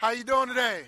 How 0.00 0.12
you 0.12 0.24
doing 0.24 0.48
today? 0.48 0.84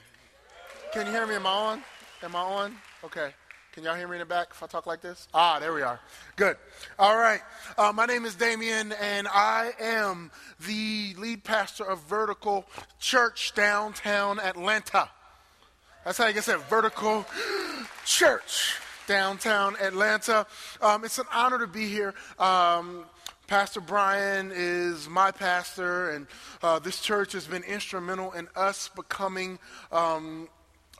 Can 0.95 1.05
you 1.05 1.13
hear 1.13 1.27
me? 1.27 1.35
Am 1.35 1.47
I 1.47 1.51
on? 1.51 1.83
Am 2.23 2.35
I 2.35 2.39
on? 2.39 2.75
Okay. 3.05 3.29
Can 3.75 3.85
y'all 3.85 3.95
hear 3.95 4.09
me 4.09 4.15
in 4.15 4.21
the 4.21 4.25
back 4.25 4.47
if 4.53 4.63
I 4.63 4.67
talk 4.67 4.87
like 4.87 5.03
this? 5.03 5.29
Ah, 5.35 5.59
there 5.59 5.75
we 5.75 5.83
are. 5.83 6.01
Good. 6.35 6.57
All 6.99 7.19
right. 7.19 7.43
Uh, 7.77 7.93
my 7.95 8.07
name 8.07 8.25
is 8.25 8.35
Damien, 8.37 8.93
and 8.93 9.29
I 9.29 9.73
am 9.79 10.31
the 10.67 11.15
lead 11.19 11.45
pastor 11.45 11.85
of 11.85 12.01
Vertical 12.05 12.65
Church 13.01 13.53
downtown 13.55 14.41
Atlanta. 14.41 15.11
That's 16.07 16.17
how 16.17 16.27
you 16.27 16.33
get 16.33 16.45
said, 16.45 16.61
Vertical 16.61 17.27
Church 18.07 18.79
downtown 19.07 19.77
Atlanta. 19.79 20.47
Um, 20.81 21.05
it's 21.05 21.19
an 21.19 21.27
honor 21.35 21.59
to 21.59 21.67
be 21.67 21.87
here. 21.87 22.15
Um, 22.39 23.05
Pastor 23.53 23.83
Brian 23.83 24.51
is 24.51 25.11
my 25.11 25.31
pastor, 25.31 26.09
and 26.13 26.27
uh, 26.63 26.79
this 26.79 27.03
church 27.03 27.33
has 27.33 27.47
been 27.47 27.63
instrumental 27.65 28.33
in 28.33 28.49
us 28.57 28.89
becoming 28.97 29.59
um, 29.93 30.49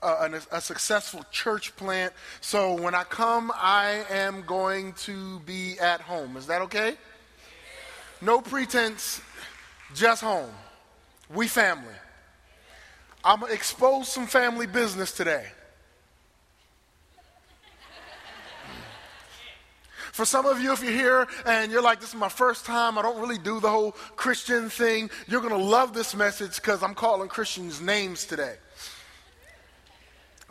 a, 0.03 0.39
a, 0.51 0.61
successful 0.61 1.25
church 1.31 1.75
plant. 1.77 2.13
So 2.41 2.79
when 2.79 2.93
I 2.93 3.05
come, 3.05 3.51
I 3.55 4.05
am 4.07 4.43
going 4.43 4.93
to 5.07 5.39
be 5.39 5.79
at 5.79 6.01
home. 6.01 6.37
Is 6.37 6.45
that 6.45 6.61
okay? 6.61 6.93
No 8.21 8.39
pretense, 8.39 9.19
just 9.95 10.21
home. 10.21 10.51
We 11.33 11.47
family. 11.47 11.95
I'm 13.23 13.39
going 13.39 13.49
to 13.49 13.55
expose 13.55 14.09
some 14.09 14.27
family 14.27 14.67
business 14.67 15.11
today. 15.11 15.47
For 20.13 20.25
some 20.25 20.45
of 20.45 20.61
you, 20.61 20.71
if 20.71 20.83
you're 20.83 20.93
here 20.93 21.27
and 21.47 21.71
you're 21.71 21.81
like, 21.81 21.99
this 21.99 22.09
is 22.09 22.15
my 22.15 22.29
first 22.29 22.67
time, 22.67 22.99
I 22.99 23.01
don't 23.01 23.19
really 23.19 23.39
do 23.39 23.59
the 23.59 23.69
whole 23.69 23.93
Christian 24.15 24.69
thing, 24.69 25.09
you're 25.27 25.41
going 25.41 25.53
to 25.53 25.57
love 25.57 25.95
this 25.95 26.15
message 26.15 26.57
because 26.57 26.83
I'm 26.83 26.93
calling 26.93 27.27
Christians 27.27 27.81
names 27.81 28.23
today. 28.25 28.57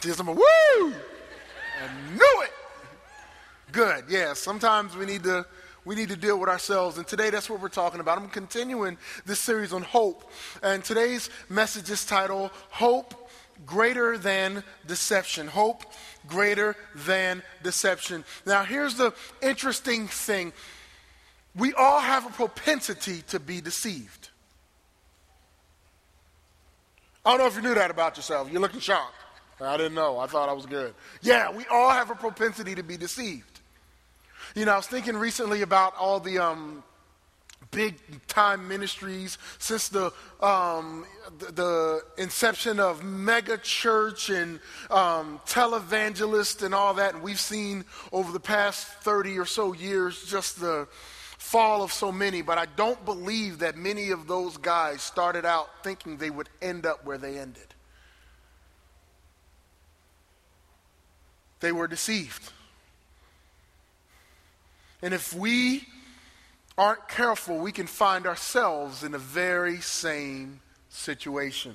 I'm 0.04 0.26
a, 0.26 0.32
woo! 0.32 0.42
I 0.42 0.92
knew 2.12 2.42
it. 2.42 2.50
Good. 3.70 4.06
Yeah. 4.08 4.32
Sometimes 4.32 4.96
we 4.96 5.06
need 5.06 5.22
to 5.22 5.46
we 5.84 5.94
need 5.94 6.08
to 6.08 6.16
deal 6.16 6.38
with 6.40 6.48
ourselves. 6.48 6.98
And 6.98 7.06
today 7.06 7.30
that's 7.30 7.48
what 7.48 7.60
we're 7.60 7.68
talking 7.68 8.00
about. 8.00 8.18
I'm 8.18 8.28
continuing 8.28 8.98
this 9.26 9.38
series 9.38 9.72
on 9.72 9.82
hope. 9.82 10.28
And 10.62 10.82
today's 10.82 11.30
message 11.48 11.88
is 11.88 12.04
titled 12.04 12.50
Hope 12.70 13.30
Greater 13.66 14.18
Than 14.18 14.62
Deception. 14.86 15.46
Hope 15.46 15.84
Greater 16.26 16.76
Than 16.94 17.42
Deception. 17.62 18.24
Now, 18.46 18.64
here's 18.64 18.94
the 18.94 19.12
interesting 19.40 20.08
thing 20.08 20.52
we 21.54 21.74
all 21.74 22.00
have 22.00 22.26
a 22.26 22.30
propensity 22.30 23.22
to 23.28 23.38
be 23.38 23.60
deceived. 23.60 24.30
I 27.24 27.30
don't 27.30 27.40
know 27.40 27.46
if 27.46 27.56
you 27.56 27.62
knew 27.62 27.74
that 27.74 27.90
about 27.90 28.16
yourself. 28.16 28.50
You're 28.50 28.60
looking 28.60 28.80
shocked. 28.80 29.14
I 29.60 29.76
didn't 29.76 29.94
know. 29.94 30.18
I 30.18 30.26
thought 30.26 30.48
I 30.48 30.52
was 30.52 30.66
good. 30.66 30.94
Yeah, 31.20 31.52
we 31.52 31.64
all 31.66 31.90
have 31.90 32.10
a 32.10 32.14
propensity 32.14 32.74
to 32.74 32.82
be 32.82 32.96
deceived. 32.96 33.60
You 34.56 34.64
know, 34.64 34.72
I 34.72 34.76
was 34.76 34.88
thinking 34.88 35.16
recently 35.16 35.62
about 35.62 35.94
all 35.96 36.18
the 36.18 36.38
um, 36.38 36.82
big 37.72 37.96
time 38.28 38.68
ministries 38.68 39.36
since 39.58 39.88
the, 39.88 40.12
um, 40.40 41.04
the, 41.38 42.02
inception 42.18 42.78
of 42.78 43.02
mega 43.02 43.58
church 43.58 44.30
and 44.30 44.60
um, 44.90 45.40
televangelist 45.46 46.62
and 46.62 46.74
all 46.74 46.94
that. 46.94 47.14
And 47.14 47.22
we've 47.22 47.40
seen 47.40 47.84
over 48.12 48.30
the 48.30 48.40
past 48.40 48.86
30 48.86 49.38
or 49.38 49.46
so 49.46 49.72
years 49.72 50.24
just 50.24 50.60
the 50.60 50.86
fall 51.38 51.82
of 51.82 51.92
so 51.92 52.12
many. 52.12 52.42
But 52.42 52.58
I 52.58 52.66
don't 52.76 53.04
believe 53.04 53.58
that 53.58 53.76
many 53.76 54.10
of 54.10 54.28
those 54.28 54.56
guys 54.56 55.02
started 55.02 55.44
out 55.44 55.68
thinking 55.82 56.18
they 56.18 56.30
would 56.30 56.48
end 56.60 56.86
up 56.86 57.04
where 57.04 57.18
they 57.18 57.38
ended. 57.38 57.72
they 61.62 61.72
were 61.72 61.86
deceived. 61.86 62.52
And 65.00 65.14
if 65.14 65.32
we 65.32 65.86
aren't 66.82 67.08
careful, 67.08 67.58
we 67.58 67.72
can 67.72 67.86
find 67.86 68.26
ourselves 68.26 69.04
in 69.04 69.12
the 69.12 69.18
very 69.18 69.80
same 69.80 70.60
situation. 70.88 71.74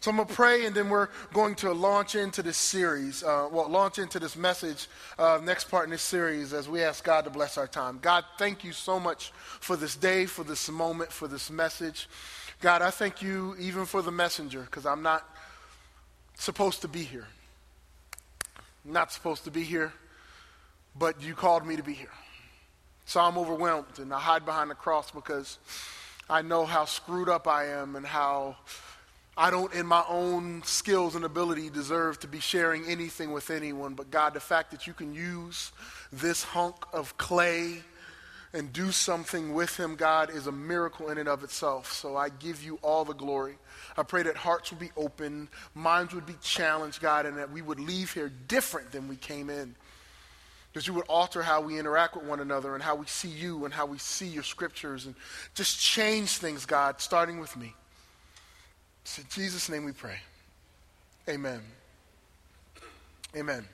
So 0.00 0.10
I'm 0.10 0.16
going 0.16 0.28
to 0.28 0.34
pray, 0.34 0.66
and 0.66 0.74
then 0.74 0.88
we're 0.88 1.08
going 1.32 1.54
to 1.56 1.72
launch 1.72 2.14
into 2.14 2.42
this 2.42 2.56
series, 2.56 3.22
uh, 3.22 3.48
well, 3.50 3.68
launch 3.68 3.98
into 3.98 4.18
this 4.18 4.36
message, 4.36 4.88
uh, 5.18 5.40
next 5.42 5.70
part 5.70 5.84
in 5.84 5.90
this 5.90 6.02
series, 6.02 6.52
as 6.52 6.68
we 6.68 6.82
ask 6.82 7.04
God 7.04 7.24
to 7.24 7.30
bless 7.30 7.56
our 7.58 7.66
time. 7.66 7.98
God, 8.00 8.24
thank 8.38 8.64
you 8.64 8.72
so 8.72 8.98
much 8.98 9.32
for 9.60 9.76
this 9.76 9.96
day, 9.96 10.26
for 10.26 10.44
this 10.44 10.70
moment, 10.70 11.12
for 11.12 11.28
this 11.28 11.50
message. 11.50 12.08
God, 12.60 12.82
I 12.82 12.90
thank 12.90 13.22
you 13.22 13.54
even 13.58 13.84
for 13.84 14.02
the 14.02 14.12
messenger, 14.12 14.62
because 14.62 14.86
I'm 14.86 15.02
not 15.02 15.28
supposed 16.36 16.80
to 16.82 16.88
be 16.88 17.02
here 17.02 17.26
not 18.84 19.10
supposed 19.10 19.44
to 19.44 19.50
be 19.50 19.62
here, 19.62 19.92
but 20.94 21.22
you 21.22 21.34
called 21.34 21.66
me 21.66 21.76
to 21.76 21.82
be 21.82 21.94
here. 21.94 22.10
So 23.06 23.20
I'm 23.20 23.38
overwhelmed 23.38 23.98
and 23.98 24.12
I 24.12 24.18
hide 24.18 24.44
behind 24.44 24.70
the 24.70 24.74
cross 24.74 25.10
because 25.10 25.58
I 26.28 26.42
know 26.42 26.64
how 26.64 26.86
screwed 26.86 27.28
up 27.28 27.46
I 27.46 27.66
am 27.66 27.96
and 27.96 28.06
how 28.06 28.56
I 29.36 29.50
don't, 29.50 29.72
in 29.74 29.86
my 29.86 30.04
own 30.08 30.62
skills 30.64 31.16
and 31.16 31.24
ability, 31.24 31.68
deserve 31.68 32.20
to 32.20 32.28
be 32.28 32.38
sharing 32.38 32.86
anything 32.86 33.32
with 33.32 33.50
anyone. 33.50 33.94
But 33.94 34.10
God, 34.10 34.32
the 34.32 34.40
fact 34.40 34.70
that 34.70 34.86
you 34.86 34.92
can 34.92 35.12
use 35.12 35.72
this 36.12 36.44
hunk 36.44 36.76
of 36.92 37.16
clay 37.18 37.82
and 38.52 38.72
do 38.72 38.92
something 38.92 39.52
with 39.52 39.76
him, 39.76 39.96
God, 39.96 40.30
is 40.30 40.46
a 40.46 40.52
miracle 40.52 41.10
in 41.10 41.18
and 41.18 41.28
of 41.28 41.42
itself. 41.42 41.92
So 41.92 42.16
I 42.16 42.28
give 42.28 42.62
you 42.62 42.78
all 42.82 43.04
the 43.04 43.12
glory. 43.12 43.56
I 43.96 44.04
pray 44.04 44.22
that 44.22 44.36
hearts 44.36 44.70
would 44.70 44.78
be 44.78 44.92
open, 44.96 45.48
minds 45.74 46.14
would 46.14 46.26
be 46.26 46.36
challenged, 46.40 47.00
God, 47.00 47.26
and 47.26 47.36
that 47.36 47.50
we 47.50 47.60
would 47.60 47.80
leave 47.80 48.12
here 48.14 48.30
different 48.46 48.92
than 48.92 49.08
we 49.08 49.16
came 49.16 49.50
in. 49.50 49.74
That 50.74 50.86
you 50.86 50.94
would 50.94 51.06
alter 51.08 51.42
how 51.42 51.60
we 51.60 51.78
interact 51.78 52.16
with 52.16 52.24
one 52.24 52.40
another 52.40 52.74
and 52.74 52.82
how 52.82 52.96
we 52.96 53.06
see 53.06 53.28
you 53.28 53.64
and 53.64 53.72
how 53.72 53.86
we 53.86 53.98
see 53.98 54.26
your 54.26 54.42
scriptures 54.42 55.06
and 55.06 55.14
just 55.54 55.80
change 55.80 56.36
things, 56.38 56.66
God, 56.66 57.00
starting 57.00 57.38
with 57.40 57.56
me. 57.56 57.72
So 59.04 59.22
in 59.22 59.28
Jesus' 59.30 59.68
name 59.68 59.84
we 59.84 59.92
pray. 59.92 60.18
Amen. 61.28 61.60
Amen. 63.36 63.66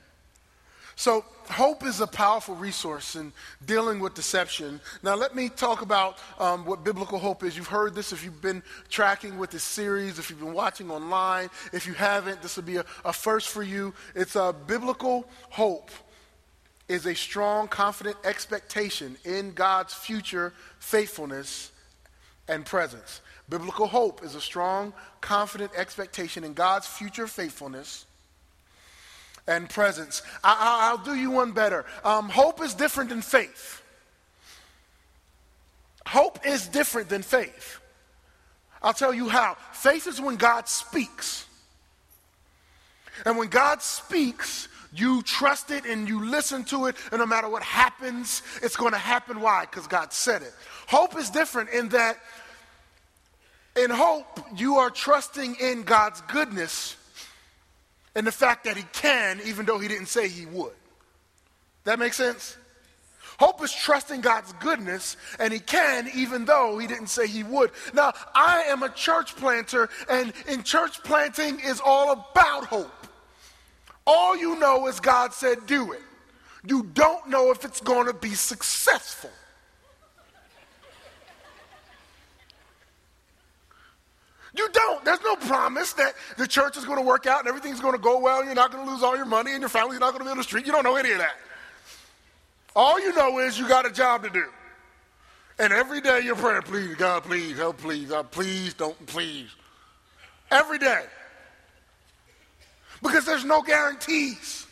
So, 0.95 1.25
hope 1.49 1.83
is 1.83 1.99
a 1.99 2.05
powerful 2.05 2.53
resource 2.53 3.15
in 3.15 3.33
dealing 3.65 3.99
with 3.99 4.13
deception. 4.13 4.79
Now, 5.01 5.15
let 5.15 5.35
me 5.35 5.49
talk 5.49 5.81
about 5.81 6.19
um, 6.37 6.65
what 6.65 6.83
biblical 6.83 7.17
hope 7.17 7.43
is. 7.43 7.57
You've 7.57 7.67
heard 7.67 7.95
this 7.95 8.13
if 8.13 8.23
you've 8.23 8.41
been 8.41 8.61
tracking 8.89 9.39
with 9.39 9.49
this 9.49 9.63
series, 9.63 10.19
if 10.19 10.29
you've 10.29 10.39
been 10.39 10.53
watching 10.53 10.91
online. 10.91 11.49
If 11.73 11.87
you 11.87 11.93
haven't, 11.93 12.41
this 12.43 12.55
will 12.55 12.63
be 12.63 12.77
a, 12.77 12.85
a 13.03 13.13
first 13.13 13.49
for 13.49 13.63
you. 13.63 13.95
It's 14.13 14.35
a 14.35 14.53
biblical 14.53 15.25
hope 15.49 15.89
is 16.91 17.05
a 17.05 17.15
strong, 17.15 17.69
confident 17.69 18.17
expectation 18.25 19.15
in 19.23 19.53
God's 19.53 19.93
future 19.93 20.51
faithfulness 20.79 21.71
and 22.49 22.65
presence. 22.65 23.21
Biblical 23.47 23.87
hope 23.87 24.23
is 24.25 24.35
a 24.35 24.41
strong, 24.41 24.91
confident 25.21 25.71
expectation 25.77 26.43
in 26.43 26.53
God's 26.53 26.85
future 26.85 27.27
faithfulness 27.27 28.05
and 29.47 29.69
presence. 29.69 30.21
I, 30.43 30.91
will 30.91 31.03
do 31.05 31.15
you 31.15 31.31
one 31.31 31.53
better. 31.53 31.85
Um, 32.03 32.27
hope 32.27 32.61
is 32.61 32.73
different 32.73 33.09
than 33.09 33.21
faith. 33.21 33.81
Hope 36.05 36.45
is 36.45 36.67
different 36.67 37.07
than 37.07 37.21
faith. 37.21 37.79
I'll 38.83 38.93
tell 38.93 39.13
you 39.13 39.29
how. 39.29 39.55
Faith 39.71 40.07
is 40.07 40.19
when 40.19 40.35
God 40.35 40.67
speaks. 40.67 41.45
And 43.25 43.37
when 43.37 43.47
God 43.47 43.81
speaks, 43.81 44.67
you 44.93 45.21
trust 45.21 45.71
it 45.71 45.85
and 45.85 46.07
you 46.07 46.25
listen 46.25 46.63
to 46.65 46.87
it, 46.87 46.95
and 47.11 47.19
no 47.19 47.25
matter 47.25 47.49
what 47.49 47.63
happens, 47.63 48.41
it's 48.61 48.75
going 48.75 48.93
to 48.93 48.99
happen. 48.99 49.39
Why? 49.39 49.61
Because 49.61 49.87
God 49.87 50.11
said 50.11 50.41
it. 50.41 50.53
Hope 50.87 51.17
is 51.17 51.29
different 51.29 51.69
in 51.69 51.89
that, 51.89 52.17
in 53.75 53.89
hope, 53.89 54.39
you 54.55 54.75
are 54.75 54.89
trusting 54.89 55.55
in 55.61 55.83
God's 55.83 56.21
goodness 56.21 56.97
and 58.15 58.27
the 58.27 58.31
fact 58.31 58.65
that 58.65 58.75
he 58.75 58.83
can, 58.91 59.39
even 59.45 59.65
though 59.65 59.79
he 59.79 59.87
didn't 59.87 60.07
say 60.07 60.27
he 60.27 60.45
would. 60.45 60.73
That 61.85 61.97
makes 61.97 62.17
sense? 62.17 62.57
Hope 63.39 63.63
is 63.63 63.73
trusting 63.73 64.21
God's 64.21 64.53
goodness, 64.59 65.17
and 65.39 65.51
he 65.51 65.59
can, 65.59 66.09
even 66.13 66.45
though 66.45 66.77
he 66.77 66.85
didn't 66.85 67.07
say 67.07 67.25
he 67.25 67.43
would. 67.43 67.71
Now, 67.93 68.13
I 68.35 68.63
am 68.67 68.83
a 68.83 68.89
church 68.89 69.35
planter, 69.35 69.89
and 70.09 70.33
in 70.47 70.63
church 70.63 71.01
planting 71.03 71.59
is 71.59 71.81
all 71.83 72.11
about 72.11 72.65
hope. 72.65 73.07
All 74.13 74.35
you 74.35 74.59
know 74.59 74.87
is 74.87 74.99
God 74.99 75.33
said, 75.33 75.65
do 75.67 75.93
it. 75.93 76.01
You 76.67 76.83
don't 76.83 77.29
know 77.29 77.49
if 77.51 77.63
it's 77.63 77.79
going 77.79 78.07
to 78.07 78.13
be 78.13 78.33
successful. 78.33 79.29
You 84.53 84.67
don't. 84.73 85.05
There's 85.05 85.21
no 85.23 85.37
promise 85.37 85.93
that 85.93 86.13
the 86.37 86.45
church 86.45 86.75
is 86.75 86.83
going 86.83 86.99
to 86.99 87.05
work 87.05 87.25
out 87.25 87.39
and 87.39 87.47
everything's 87.47 87.79
going 87.79 87.93
to 87.93 88.01
go 88.01 88.19
well. 88.19 88.43
You're 88.43 88.53
not 88.53 88.69
going 88.69 88.85
to 88.85 88.91
lose 88.91 89.01
all 89.01 89.15
your 89.15 89.25
money 89.25 89.53
and 89.53 89.61
your 89.61 89.69
family's 89.69 90.01
not 90.01 90.11
going 90.11 90.19
to 90.19 90.25
be 90.25 90.31
on 90.31 90.37
the 90.37 90.43
street. 90.43 90.65
You 90.65 90.73
don't 90.73 90.83
know 90.83 90.97
any 90.97 91.13
of 91.13 91.19
that. 91.19 91.37
All 92.75 92.99
you 92.99 93.13
know 93.15 93.39
is 93.39 93.57
you 93.57 93.65
got 93.65 93.85
a 93.85 93.91
job 93.91 94.23
to 94.23 94.29
do. 94.29 94.43
And 95.57 95.71
every 95.71 96.01
day 96.01 96.19
you're 96.19 96.35
praying, 96.35 96.63
please, 96.63 96.95
God, 96.95 97.23
please, 97.23 97.57
help, 97.57 97.77
please, 97.77 98.09
God, 98.09 98.29
please, 98.29 98.73
don't, 98.73 99.05
please. 99.05 99.49
every 100.51 100.79
day. 100.79 101.05
Because 103.01 103.25
there's 103.25 103.45
no 103.45 103.61
guarantees. 103.61 104.67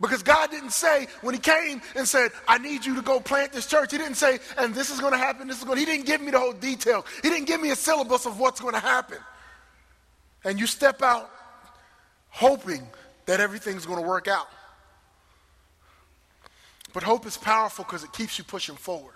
Because 0.00 0.22
God 0.22 0.50
didn't 0.50 0.72
say, 0.72 1.06
when 1.20 1.34
He 1.34 1.40
came 1.40 1.80
and 1.94 2.08
said, 2.08 2.32
I 2.48 2.58
need 2.58 2.84
you 2.84 2.96
to 2.96 3.02
go 3.02 3.20
plant 3.20 3.52
this 3.52 3.66
church, 3.66 3.92
He 3.92 3.98
didn't 3.98 4.16
say, 4.16 4.40
and 4.58 4.74
this 4.74 4.90
is 4.90 5.00
going 5.00 5.12
to 5.12 5.18
happen, 5.18 5.46
this 5.46 5.58
is 5.58 5.64
going 5.64 5.78
He 5.78 5.84
didn't 5.84 6.06
give 6.06 6.20
me 6.20 6.32
the 6.32 6.40
whole 6.40 6.52
detail. 6.52 7.06
He 7.22 7.28
didn't 7.28 7.46
give 7.46 7.60
me 7.60 7.70
a 7.70 7.76
syllabus 7.76 8.26
of 8.26 8.40
what's 8.40 8.60
going 8.60 8.74
to 8.74 8.80
happen. 8.80 9.18
And 10.44 10.58
you 10.58 10.66
step 10.66 11.02
out 11.02 11.30
hoping 12.30 12.86
that 13.26 13.38
everything's 13.38 13.86
going 13.86 14.00
to 14.02 14.08
work 14.08 14.26
out. 14.26 14.48
But 16.92 17.02
hope 17.02 17.24
is 17.26 17.36
powerful 17.36 17.84
because 17.84 18.02
it 18.02 18.12
keeps 18.12 18.38
you 18.38 18.44
pushing 18.44 18.74
forward. 18.74 19.14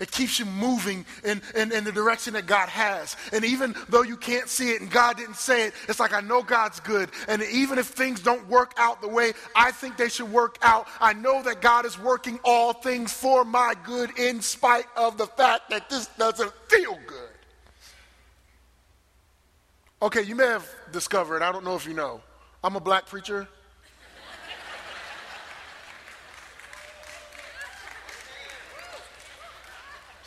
It 0.00 0.10
keeps 0.10 0.38
you 0.38 0.44
moving 0.44 1.04
in, 1.24 1.42
in, 1.54 1.72
in, 1.72 1.84
the 1.84 1.92
direction 1.92 2.34
that 2.34 2.46
God 2.46 2.68
has. 2.68 3.16
And 3.32 3.44
even 3.44 3.74
though 3.88 4.02
you 4.02 4.16
can't 4.16 4.48
see 4.48 4.70
it 4.70 4.80
and 4.80 4.90
God 4.90 5.16
didn't 5.16 5.36
say 5.36 5.66
it, 5.66 5.74
it's 5.88 6.00
like 6.00 6.12
I 6.12 6.20
know 6.20 6.42
God's 6.42 6.80
good. 6.80 7.10
And 7.28 7.42
even 7.42 7.78
if 7.78 7.86
things 7.86 8.20
don't 8.20 8.48
work 8.48 8.72
out 8.76 9.00
the 9.02 9.08
way 9.08 9.32
I 9.54 9.70
think 9.70 9.96
they 9.96 10.08
should 10.08 10.30
work 10.30 10.58
out, 10.62 10.86
I 11.00 11.12
know 11.12 11.42
that 11.42 11.60
God 11.60 11.84
is 11.86 11.98
working 11.98 12.40
all 12.44 12.72
things 12.72 13.12
for 13.12 13.44
my 13.44 13.74
good 13.84 14.18
in 14.18 14.40
spite 14.40 14.86
of 14.96 15.18
the 15.18 15.26
fact 15.26 15.70
that 15.70 15.90
this 15.90 16.06
doesn't 16.18 16.52
feel 16.68 16.98
good. 17.06 17.28
Okay, 20.02 20.22
you 20.22 20.34
may 20.34 20.46
have 20.46 20.68
discovered, 20.90 21.42
I 21.42 21.52
don't 21.52 21.64
know 21.64 21.76
if 21.76 21.86
you 21.86 21.94
know, 21.94 22.20
I'm 22.64 22.74
a 22.76 22.80
black 22.80 23.06
preacher. 23.06 23.48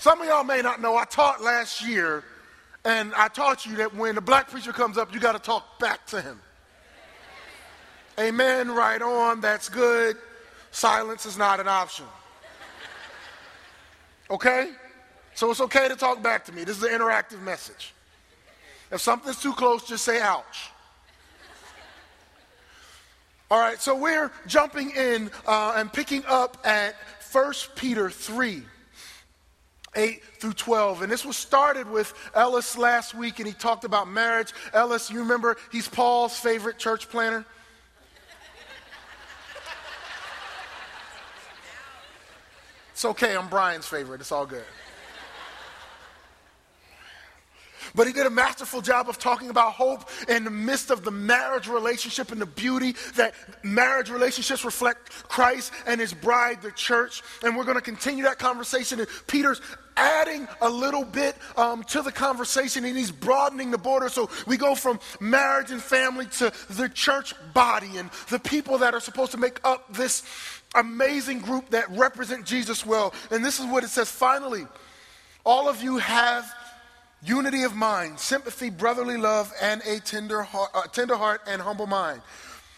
Some 0.06 0.22
of 0.22 0.28
y'all 0.28 0.44
may 0.44 0.62
not 0.62 0.80
know, 0.80 0.96
I 0.96 1.06
taught 1.06 1.42
last 1.42 1.84
year, 1.84 2.24
and 2.84 3.12
I 3.16 3.28
taught 3.28 3.66
you 3.66 3.78
that 3.78 3.96
when 3.96 4.16
a 4.20 4.22
black 4.22 4.52
preacher 4.52 4.72
comes 4.72 5.00
up, 5.00 5.12
you 5.12 5.20
got 5.20 5.32
to 5.32 5.40
talk 5.40 5.80
back 5.80 6.06
to 6.06 6.22
him. 6.22 6.40
Amen, 8.20 8.70
right 8.70 9.02
on, 9.02 9.42
that's 9.42 9.68
good. 9.68 10.16
Silence 10.70 11.26
is 11.26 11.40
not 11.40 11.60
an 11.60 11.68
option. 11.68 12.06
Okay? 14.30 14.74
So 15.34 15.50
it's 15.50 15.62
okay 15.62 15.88
to 15.88 15.96
talk 15.96 16.22
back 16.22 16.46
to 16.46 16.52
me. 16.52 16.66
This 16.66 16.78
is 16.78 16.84
an 16.84 16.92
interactive 16.92 17.42
message. 17.42 17.96
If 18.92 19.02
something's 19.02 19.42
too 19.42 19.54
close, 19.54 19.88
just 19.88 20.06
say 20.06 20.22
ouch. 20.22 20.70
All 23.50 23.60
right, 23.60 23.82
so 23.82 23.98
we're 23.98 24.32
jumping 24.46 24.92
in 24.92 25.32
uh, 25.48 25.74
and 25.76 25.92
picking 25.92 26.24
up 26.28 26.60
at 26.64 26.94
1 27.32 27.54
Peter 27.76 28.12
3. 28.12 28.66
8 29.96 30.24
through 30.40 30.54
12. 30.54 31.02
And 31.04 31.12
this 31.12 31.26
was 31.26 31.38
started 31.38 31.90
with 31.90 32.14
Ellis 32.34 32.78
last 32.78 33.16
week, 33.16 33.40
and 33.40 33.48
he 33.48 33.54
talked 33.54 33.84
about 33.84 34.08
marriage. 34.08 34.54
Ellis, 34.74 35.10
you 35.10 35.20
remember, 35.20 35.58
he's 35.72 35.88
Paul's 35.88 36.38
favorite 36.38 36.78
church 36.78 37.10
planner. 37.10 37.46
It's 42.92 43.04
okay, 43.04 43.36
I'm 43.36 43.50
Brian's 43.50 43.86
favorite. 43.86 44.22
It's 44.22 44.32
all 44.32 44.46
good. 44.46 44.64
But 47.94 48.08
he 48.08 48.14
did 48.14 48.26
a 48.26 48.30
masterful 48.30 48.82
job 48.82 49.10
of 49.10 49.18
talking 49.18 49.50
about 49.50 49.74
hope 49.74 50.10
in 50.28 50.44
the 50.44 50.50
midst 50.50 50.92
of 50.92 51.04
the 51.04 51.12
marriage 51.12 51.68
relationship 51.68 52.32
and 52.32 52.42
the 52.42 52.46
beauty 52.46 52.96
that 53.16 53.34
marriage 53.64 54.10
relationships 54.10 54.66
reflect 54.66 55.10
Christ 55.28 55.72
and 55.86 56.00
his 56.00 56.14
bride, 56.14 56.62
the 56.62 56.72
church. 56.72 57.22
And 57.44 57.56
we're 57.56 57.64
going 57.64 57.78
to 57.78 57.82
continue 57.82 58.26
that 58.26 58.38
conversation. 58.38 59.00
And 59.00 59.10
Peter's 59.28 59.62
adding 59.98 60.48
a 60.62 60.70
little 60.70 61.04
bit 61.04 61.36
um, 61.58 61.84
to 61.86 62.02
the 62.02 62.12
conversation 62.12 62.86
and 62.86 62.98
he's 62.98 63.12
broadening 63.12 63.72
the 63.72 63.78
border. 63.78 64.10
So 64.10 64.30
we 64.46 64.58
go 64.58 64.76
from 64.76 65.00
marriage 65.20 65.72
and 65.72 65.82
family 65.82 66.26
to 66.38 66.52
the 66.70 66.90
church 66.90 67.34
body 67.54 67.98
and 67.98 68.10
the 68.30 68.40
people 68.40 68.78
that 68.80 68.94
are 68.94 69.00
supposed 69.00 69.32
to 69.32 69.38
make 69.38 69.60
up 69.64 69.94
this 69.94 70.24
amazing 70.76 71.40
group 71.40 71.70
that 71.70 71.90
represent 71.92 72.46
Jesus 72.46 72.86
well. 72.86 73.14
And 73.32 73.44
this 73.44 73.60
is 73.60 73.66
what 73.66 73.84
it 73.84 73.90
says 73.90 74.10
finally, 74.10 74.66
all 75.46 75.70
of 75.70 75.82
you 75.82 75.98
have 75.98 76.52
unity 77.24 77.64
of 77.64 77.76
mind, 77.76 78.20
sympathy, 78.20 78.70
brotherly 78.70 79.18
love, 79.18 79.52
and 79.62 79.82
a 79.88 80.00
tender 80.00 80.44
heart, 80.44 80.70
uh, 80.74 80.84
tender 80.84 81.16
heart 81.16 81.42
and 81.48 81.62
humble 81.62 81.88
mind. 81.88 82.22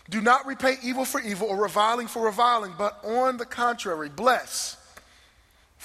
Do 0.10 0.22
not 0.22 0.46
repay 0.46 0.76
evil 0.82 1.04
for 1.04 1.20
evil 1.20 1.50
or 1.50 1.58
reviling 1.58 2.08
for 2.08 2.24
reviling, 2.24 2.74
but 2.78 3.04
on 3.04 3.38
the 3.38 3.46
contrary, 3.46 4.10
bless. 4.10 4.77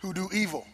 who 0.00 0.12
do 0.12 0.28
evil. 0.32 0.66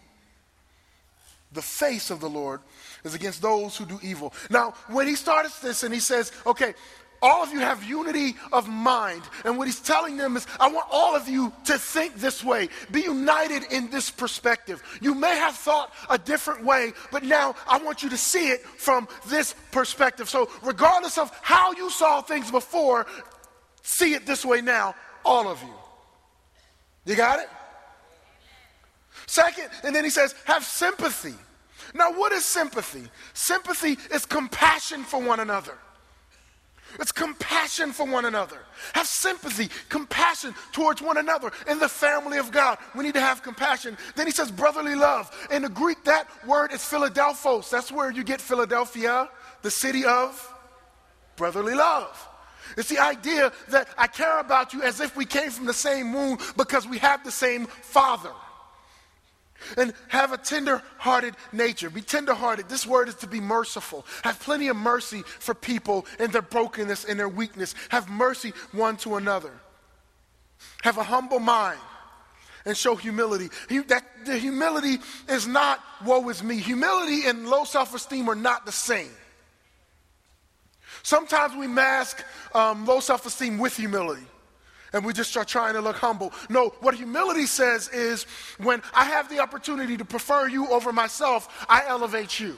The 1.53 1.63
face 1.63 2.11
of 2.11 2.21
the 2.21 2.31
Lord 2.31 2.61
is 3.05 3.15
against 3.15 3.43
those 3.43 3.77
who 3.77 3.85
do 3.85 3.99
evil. 4.03 4.33
Now, 4.49 4.75
when 4.89 5.07
he 5.07 5.17
starts 5.17 5.59
this 5.59 5.83
and 5.83 5.93
he 5.93 6.01
says, 6.01 6.33
okay, 6.47 6.75
all 7.23 7.45
of 7.45 7.53
you 7.53 7.61
have 7.61 7.85
unity 7.85 8.35
of 8.53 8.69
mind. 8.69 9.23
And 9.45 9.57
what 9.57 9.69
he's 9.69 9.79
telling 9.81 10.17
them 10.17 10.37
is, 10.37 10.47
I 10.59 10.69
want 10.69 10.89
all 10.91 11.15
of 11.15 11.29
you 11.29 11.53
to 11.67 11.79
think 11.79 12.17
this 12.17 12.43
way, 12.43 12.69
be 12.91 13.03
united 13.03 13.63
in 13.71 13.91
this 13.91 14.11
perspective. 14.11 14.83
You 15.01 15.15
may 15.15 15.37
have 15.37 15.55
thought 15.55 15.95
a 16.11 16.19
different 16.19 16.65
way, 16.65 16.93
but 17.13 17.23
now 17.23 17.55
I 17.69 17.79
want 17.79 18.03
you 18.03 18.11
to 18.11 18.17
see 18.17 18.49
it 18.49 18.63
from 18.63 19.07
this 19.29 19.55
perspective. 19.71 20.29
So, 20.29 20.51
regardless 20.63 21.17
of 21.17 21.31
how 21.43 21.73
you 21.73 21.91
saw 21.91 22.23
things 22.23 22.51
before, 22.51 23.07
see 23.83 24.15
it 24.15 24.27
this 24.27 24.45
way 24.45 24.61
now, 24.61 24.97
all 25.25 25.47
of 25.47 25.63
you. 25.63 25.75
You 27.05 27.15
got 27.15 27.39
it? 27.39 27.49
Second, 29.33 29.71
and 29.83 29.97
then 29.97 30.05
he 30.05 30.11
says, 30.11 30.35
have 30.45 30.63
sympathy. 30.63 31.35
Now, 31.95 32.13
what 32.13 32.33
is 32.33 32.45
sympathy? 32.45 33.05
Sympathy 33.33 33.97
is 34.15 34.27
compassion 34.27 35.05
for 35.05 35.23
one 35.23 35.41
another. 35.41 35.79
It's 37.01 37.13
compassion 37.13 37.93
for 37.93 38.07
one 38.07 38.27
another. 38.27 38.59
Have 38.93 39.07
sympathy, 39.07 39.71
compassion 39.89 40.55
towards 40.73 41.01
one 41.01 41.17
another 41.17 41.51
in 41.67 41.79
the 41.79 41.89
family 41.89 42.37
of 42.37 42.53
God. 42.53 42.77
We 42.95 43.05
need 43.05 43.15
to 43.15 43.23
have 43.23 43.43
compassion. 43.43 43.97
Then 44.17 44.27
he 44.27 44.33
says 44.33 44.51
brotherly 44.51 44.97
love. 44.97 45.31
In 45.51 45.63
the 45.63 45.71
Greek, 45.71 46.05
that 46.05 46.29
word 46.47 46.71
is 46.71 46.85
Philadelphos. 46.85 47.71
That's 47.71 47.91
where 47.91 48.11
you 48.11 48.25
get 48.25 48.39
Philadelphia, 48.39 49.31
the 49.63 49.71
city 49.71 50.05
of 50.05 50.55
brotherly 51.37 51.75
love. 51.75 52.29
It's 52.77 52.91
the 52.91 52.99
idea 52.99 53.51
that 53.71 53.89
I 53.97 54.09
care 54.09 54.41
about 54.41 54.75
you 54.75 54.83
as 54.83 55.01
if 55.01 55.17
we 55.17 55.25
came 55.25 55.51
from 55.51 55.65
the 55.65 55.73
same 55.73 56.13
womb 56.13 56.37
because 56.59 56.87
we 56.87 56.99
have 56.99 57.25
the 57.25 57.31
same 57.31 57.65
father 57.65 58.33
and 59.77 59.93
have 60.09 60.33
a 60.33 60.37
tender 60.39 60.83
hearted 60.99 61.35
nature. 61.53 61.91
Be 61.91 62.03
tender 62.03 62.35
hearted. 62.35 62.69
This 62.69 62.87
word 62.87 63.09
is 63.09 63.15
to 63.17 63.27
be 63.27 63.41
merciful. 63.41 64.07
Have 64.25 64.41
plenty 64.41 64.69
of 64.69 64.77
mercy 64.77 65.23
for 65.23 65.55
people 65.55 66.07
in 66.19 66.31
their 66.31 66.43
brokenness 66.43 67.05
and 67.05 67.19
their 67.19 67.29
weakness. 67.29 67.75
Have 67.91 68.09
mercy 68.09 68.53
one 68.73 68.97
to 68.99 69.17
another. 69.17 69.53
Have 70.83 70.99
a 70.99 71.03
humble 71.03 71.41
mind 71.41 71.81
and 72.65 72.77
show 72.77 72.95
humility. 72.97 73.49
that, 73.89 74.05
the 74.25 74.39
humility 74.39 74.99
is 75.29 75.47
not 75.47 75.81
woe 76.05 76.29
is 76.29 76.43
me. 76.43 76.59
Humility 76.59 77.27
and 77.27 77.49
low 77.49 77.65
self 77.65 77.95
esteem 77.95 78.29
are 78.29 78.35
not 78.35 78.67
the 78.67 78.73
same. 78.73 79.11
Sometimes 81.03 81.57
we 81.57 81.67
mask 81.67 82.25
um, 82.55 82.87
low 82.87 83.01
self 83.01 83.27
esteem 83.27 83.59
with 83.59 83.77
humility 83.77 84.27
and 84.93 85.05
we 85.05 85.13
just 85.13 85.31
start 85.31 85.49
trying 85.49 85.75
to 85.75 85.81
look 85.81 85.97
humble. 85.97 86.33
No, 86.49 86.71
what 86.81 86.95
humility 86.95 87.47
says 87.47 87.89
is 87.89 88.25
when 88.59 88.83
I 88.95 89.05
have 89.05 89.29
the 89.29 89.41
opportunity 89.41 89.97
to 89.97 90.05
prefer 90.05 90.49
you 90.49 90.69
over 90.69 90.93
myself, 90.93 91.67
I 91.69 91.85
elevate 91.87 92.39
you. 92.39 92.57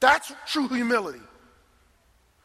That's 0.00 0.32
true 0.46 0.68
humility. 0.68 1.20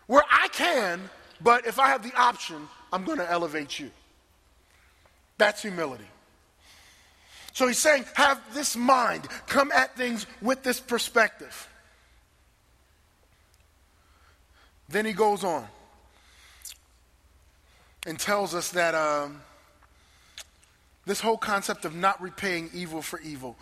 Where 0.08 0.24
I 0.30 0.48
can, 0.50 1.10
but 1.42 1.66
if 1.66 1.80
I 1.80 1.88
have 1.88 2.04
the 2.04 2.16
option, 2.16 2.68
I'm 2.92 3.04
going 3.04 3.18
to 3.18 3.30
elevate 3.30 3.80
you. 3.80 3.92
That's 5.38 5.62
humility. 5.62 6.08
So 7.54 7.68
he's 7.68 7.80
saying, 7.80 8.06
have 8.14 8.42
this 8.54 8.76
mind, 8.76 9.28
come 9.48 9.72
at 9.72 9.96
things 9.98 10.28
with 10.42 10.64
this 10.64 10.80
perspective. 10.80 11.68
Then 14.90 15.06
he 15.06 15.14
goes 15.14 15.44
on 15.44 15.68
and 18.08 18.18
tells 18.18 18.56
us 18.56 18.70
that 18.70 18.96
um, 18.96 19.42
this 21.06 21.20
whole 21.20 21.38
concept 21.38 21.84
of 21.84 21.94
not 21.94 22.20
repaying 22.22 22.70
evil 22.74 23.02
for 23.02 23.20
evil 23.20 23.58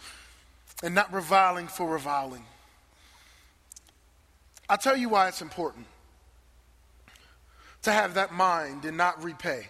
and 0.83 0.93
not 0.93 1.11
reviling 1.11 1.67
for 1.67 1.89
reviling. 1.89 2.45
I'll 4.69 4.77
tell 4.77 4.95
you 4.95 5.09
why 5.09 5.27
it's 5.27 5.41
important 5.41 5.87
to 7.81 7.91
have 7.91 8.13
that 8.13 8.33
mind 8.33 8.85
and 8.85 8.95
not 8.95 9.23
repay. 9.23 9.67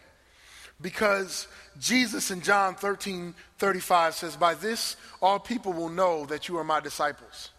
Because 0.82 1.48
Jesus 1.80 2.30
in 2.30 2.42
John 2.42 2.76
13 2.76 3.34
35 3.58 4.14
says, 4.14 4.36
By 4.36 4.56
this 4.56 4.98
all 5.22 5.40
people 5.40 5.72
will 5.72 5.90
know 5.90 6.26
that 6.26 6.50
you 6.50 6.58
are 6.58 6.66
my 6.66 6.82
disciples, 6.82 7.52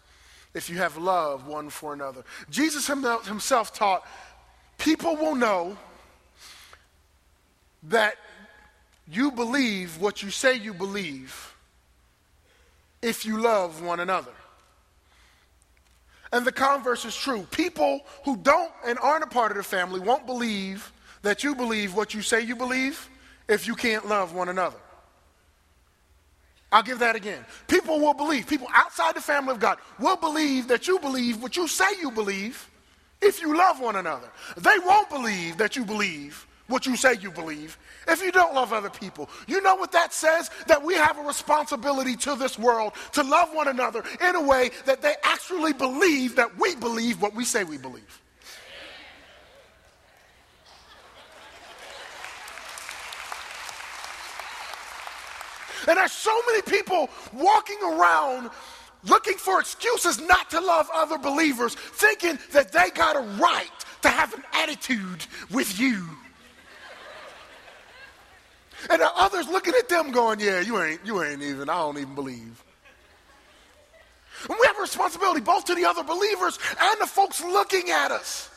if 0.53 0.69
you 0.69 0.77
have 0.77 0.97
love 0.97 1.47
one 1.47 1.71
for 1.71 1.93
another. 1.93 2.23
Jesus 2.51 2.85
himself 2.85 3.73
taught, 3.73 4.05
People 4.77 5.15
will 5.15 5.33
know 5.33 5.77
that 7.83 8.15
you 9.09 9.31
believe 9.31 9.99
what 9.99 10.21
you 10.21 10.29
say 10.29 10.55
you 10.55 10.73
believe 10.73 11.55
if 13.01 13.25
you 13.25 13.39
love 13.39 13.81
one 13.81 13.99
another. 13.99 14.31
And 16.33 16.45
the 16.45 16.51
converse 16.51 17.05
is 17.05 17.15
true. 17.15 17.47
People 17.51 18.01
who 18.25 18.35
don't 18.37 18.71
and 18.85 18.99
aren't 18.99 19.23
a 19.23 19.27
part 19.27 19.51
of 19.51 19.57
the 19.57 19.63
family 19.63 19.99
won't 19.99 20.25
believe 20.25 20.91
that 21.21 21.43
you 21.43 21.55
believe 21.55 21.95
what 21.95 22.13
you 22.13 22.21
say 22.21 22.41
you 22.41 22.55
believe 22.55 23.09
if 23.47 23.67
you 23.67 23.75
can't 23.75 24.07
love 24.07 24.33
one 24.33 24.49
another. 24.49 24.77
I'll 26.71 26.83
give 26.83 26.99
that 26.99 27.15
again. 27.15 27.45
People 27.67 27.99
will 27.99 28.13
believe, 28.13 28.47
people 28.47 28.67
outside 28.73 29.15
the 29.15 29.21
family 29.21 29.51
of 29.51 29.59
God 29.59 29.77
will 29.99 30.17
believe 30.17 30.67
that 30.67 30.87
you 30.87 30.99
believe 30.99 31.41
what 31.41 31.55
you 31.55 31.67
say 31.67 31.85
you 32.01 32.11
believe 32.11 32.69
if 33.21 33.41
you 33.41 33.55
love 33.57 33.79
one 33.79 33.95
another. 33.95 34.29
They 34.57 34.77
won't 34.85 35.09
believe 35.09 35.57
that 35.57 35.75
you 35.75 35.85
believe 35.85 36.46
what 36.67 36.85
you 36.85 36.95
say 36.95 37.15
you 37.19 37.31
believe 37.31 37.77
if 38.07 38.21
you 38.21 38.31
don't 38.31 38.53
love 38.53 38.73
other 38.73 38.89
people. 38.89 39.29
You 39.47 39.61
know 39.61 39.75
what 39.75 39.91
that 39.93 40.13
says? 40.13 40.49
That 40.67 40.83
we 40.83 40.95
have 40.95 41.17
a 41.17 41.23
responsibility 41.23 42.15
to 42.17 42.35
this 42.35 42.57
world 42.57 42.93
to 43.13 43.23
love 43.23 43.53
one 43.53 43.67
another 43.67 44.03
in 44.21 44.35
a 44.35 44.41
way 44.41 44.71
that 44.85 45.01
they 45.01 45.15
actually 45.23 45.73
believe 45.73 46.35
that 46.35 46.57
we 46.57 46.75
believe 46.75 47.21
what 47.21 47.33
we 47.33 47.45
say 47.45 47.63
we 47.63 47.77
believe. 47.77 48.21
And 55.87 55.95
there's 55.95 56.11
so 56.11 56.37
many 56.47 56.61
people 56.63 57.09
walking 57.31 57.77
around 57.81 58.49
looking 59.03 59.37
for 59.37 59.59
excuses 59.59 60.19
not 60.19 60.49
to 60.49 60.59
love 60.59 60.89
other 60.93 61.17
believers, 61.17 61.75
thinking 61.75 62.37
that 62.51 62.71
they 62.71 62.89
got 62.89 63.15
a 63.15 63.21
right 63.41 63.69
to 64.01 64.09
have 64.09 64.33
an 64.33 64.43
attitude 64.53 65.25
with 65.49 65.79
you. 65.79 66.05
And 68.89 69.01
the 69.01 69.09
others 69.15 69.47
looking 69.47 69.73
at 69.77 69.89
them 69.89 70.11
going, 70.11 70.39
yeah, 70.39 70.61
you 70.61 70.81
ain't, 70.81 71.01
you 71.03 71.21
ain't 71.23 71.41
even, 71.41 71.69
I 71.69 71.75
don't 71.79 71.97
even 71.97 72.15
believe. 72.15 72.63
And 74.49 74.57
we 74.59 74.67
have 74.67 74.77
a 74.77 74.81
responsibility 74.81 75.41
both 75.41 75.65
to 75.65 75.75
the 75.75 75.85
other 75.85 76.03
believers 76.03 76.59
and 76.79 77.01
the 77.01 77.07
folks 77.07 77.43
looking 77.43 77.89
at 77.89 78.11
us. 78.11 78.49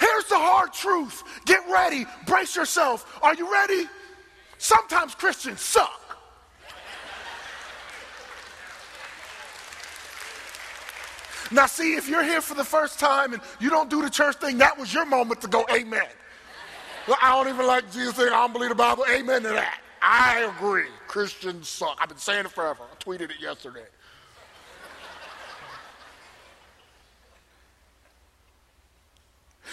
Here's 0.00 0.24
the 0.24 0.38
hard 0.38 0.72
truth. 0.72 1.22
Get 1.46 1.60
ready. 1.70 2.06
Brace 2.26 2.56
yourself. 2.56 3.20
Are 3.22 3.34
you 3.34 3.52
ready? 3.52 3.86
Sometimes 4.58 5.14
Christians 5.14 5.60
suck. 5.60 5.98
Now, 11.50 11.66
see, 11.66 11.94
if 11.96 12.08
you're 12.08 12.22
here 12.22 12.40
for 12.40 12.54
the 12.54 12.64
first 12.64 12.98
time 12.98 13.34
and 13.34 13.42
you 13.60 13.68
don't 13.68 13.90
do 13.90 14.00
the 14.02 14.08
church 14.08 14.36
thing, 14.36 14.58
that 14.58 14.78
was 14.78 14.92
your 14.92 15.04
moment 15.04 15.42
to 15.42 15.48
go, 15.48 15.66
Amen. 15.70 16.06
Well, 17.08 17.18
I 17.20 17.30
don't 17.30 17.52
even 17.52 17.66
like 17.66 17.90
Jesus. 17.92 18.18
I 18.18 18.26
don't 18.28 18.52
believe 18.52 18.68
the 18.70 18.74
Bible. 18.74 19.04
Amen 19.10 19.42
to 19.42 19.48
that. 19.48 19.80
I 20.00 20.50
agree. 20.56 20.88
Christians 21.06 21.68
suck. 21.68 21.98
I've 22.00 22.08
been 22.08 22.18
saying 22.18 22.46
it 22.46 22.50
forever. 22.50 22.82
I 22.90 23.02
tweeted 23.02 23.30
it 23.30 23.40
yesterday. 23.40 23.84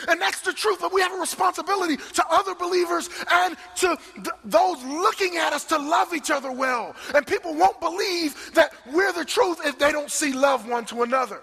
And 0.07 0.21
that's 0.21 0.41
the 0.41 0.53
truth. 0.53 0.79
But 0.81 0.93
we 0.93 1.01
have 1.01 1.11
a 1.13 1.19
responsibility 1.19 1.97
to 1.97 2.25
other 2.29 2.55
believers 2.55 3.09
and 3.31 3.57
to 3.77 3.97
th- 4.15 4.27
those 4.45 4.81
looking 4.83 5.37
at 5.37 5.51
us 5.51 5.65
to 5.65 5.77
love 5.77 6.13
each 6.13 6.31
other 6.31 6.51
well. 6.51 6.95
And 7.13 7.25
people 7.27 7.53
won't 7.55 7.79
believe 7.79 8.51
that 8.53 8.71
we're 8.91 9.11
the 9.11 9.25
truth 9.25 9.59
if 9.65 9.77
they 9.77 9.91
don't 9.91 10.11
see 10.11 10.31
love 10.31 10.67
one 10.67 10.85
to 10.85 11.03
another. 11.03 11.41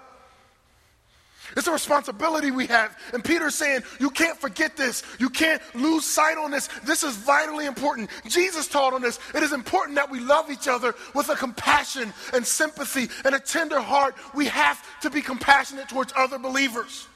It's 1.57 1.67
a 1.67 1.73
responsibility 1.73 2.51
we 2.51 2.67
have. 2.67 2.97
And 3.15 3.25
Peter's 3.25 3.55
saying, 3.55 3.83
you 3.99 4.11
can't 4.11 4.39
forget 4.39 4.77
this. 4.77 5.03
You 5.19 5.31
can't 5.31 5.63
lose 5.75 6.05
sight 6.05 6.37
on 6.37 6.51
this. 6.51 6.69
This 6.85 7.03
is 7.03 7.17
vitally 7.17 7.65
important. 7.65 8.11
Jesus 8.29 8.69
taught 8.69 8.93
on 8.93 9.01
this. 9.01 9.19
It 9.35 9.43
is 9.43 9.53
important 9.53 9.97
that 9.97 10.11
we 10.11 10.21
love 10.21 10.51
each 10.51 10.69
other 10.69 10.95
with 11.15 11.31
a 11.31 11.35
compassion 11.35 12.13
and 12.35 12.47
sympathy 12.47 13.09
and 13.25 13.35
a 13.35 13.41
tender 13.41 13.81
heart. 13.81 14.15
We 14.35 14.47
have 14.47 14.85
to 15.01 15.09
be 15.11 15.23
compassionate 15.23 15.89
towards 15.89 16.13
other 16.15 16.39
believers. 16.39 17.09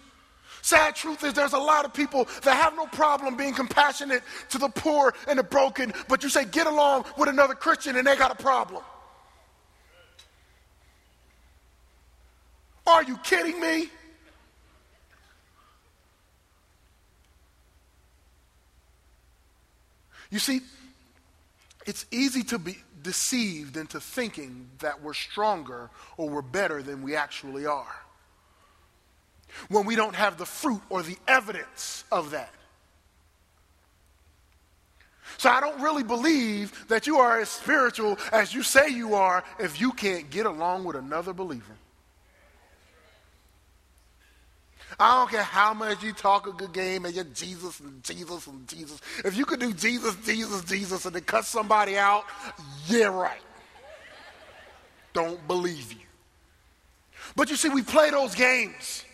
Sad 0.62 0.94
truth 0.94 1.23
is, 1.23 1.35
there's 1.35 1.52
a 1.52 1.59
lot 1.59 1.85
of 1.85 1.92
people 1.92 2.26
that 2.42 2.54
have 2.54 2.75
no 2.76 2.87
problem 2.87 3.37
being 3.37 3.54
compassionate 3.54 4.23
to 4.50 4.59
the 4.59 4.68
poor 4.68 5.14
and 5.28 5.38
the 5.38 5.42
broken, 5.42 5.92
but 6.09 6.23
you 6.23 6.28
say, 6.28 6.44
get 6.44 6.66
along 6.66 7.04
with 7.18 7.28
another 7.28 7.54
Christian 7.54 7.97
and 7.97 8.06
they 8.06 8.16
got 8.16 8.30
a 8.30 8.42
problem. 8.42 8.82
Are 12.87 13.02
you 13.02 13.18
kidding 13.18 13.61
me? 13.61 13.90
You 20.30 20.38
see, 20.38 20.60
it's 21.87 22.06
easy 22.10 22.42
to 22.44 22.58
be 22.58 22.78
deceived 23.02 23.76
into 23.76 24.00
thinking 24.00 24.68
that 24.78 25.02
we're 25.02 25.14
stronger 25.14 25.90
or 26.16 26.28
we're 26.28 26.42
better 26.42 26.82
than 26.82 27.02
we 27.02 27.16
actually 27.16 27.66
are 27.66 27.96
when 29.68 29.84
we 29.84 29.96
don't 29.96 30.14
have 30.14 30.38
the 30.38 30.46
fruit 30.46 30.80
or 30.88 31.02
the 31.02 31.16
evidence 31.26 32.04
of 32.12 32.30
that. 32.30 32.52
So 35.38 35.49
I 35.49 35.60
don't 35.60 35.80
really 35.80 36.02
believe 36.02 36.87
that 36.88 37.06
you 37.06 37.18
are 37.18 37.40
as 37.40 37.49
spiritual 37.49 38.18
as 38.32 38.54
you 38.54 38.62
say 38.62 38.88
you 38.88 39.14
are 39.14 39.42
if 39.58 39.80
you 39.80 39.92
can't 39.92 40.28
get 40.30 40.46
along 40.46 40.84
with 40.84 40.96
another 40.96 41.32
believer. 41.32 41.76
I 44.99 45.16
don't 45.16 45.30
care 45.30 45.42
how 45.42 45.73
much 45.75 46.02
you 46.02 46.12
talk 46.12 46.47
a 46.47 46.52
good 46.52 46.73
game 46.73 47.04
and 47.04 47.14
you're 47.14 47.25
Jesus 47.25 47.80
and 47.80 48.02
Jesus 48.02 48.47
and 48.47 48.66
Jesus. 48.66 49.00
If 49.25 49.37
you 49.37 49.44
could 49.44 49.61
do 49.61 49.73
Jesus, 49.73 50.16
Jesus, 50.25 50.64
Jesus 50.64 51.04
and 51.04 51.14
then 51.14 51.23
cut 51.23 51.44
somebody 51.44 51.97
out, 51.97 52.25
yeah, 52.87 53.06
right. 53.06 53.40
Don't 55.12 55.47
believe 55.47 55.92
you. 55.92 55.99
But 57.37 57.50
you 57.50 57.56
see, 57.56 57.68
we 57.68 57.82
play 57.82 58.11
those 58.11 58.35
games 58.35 59.04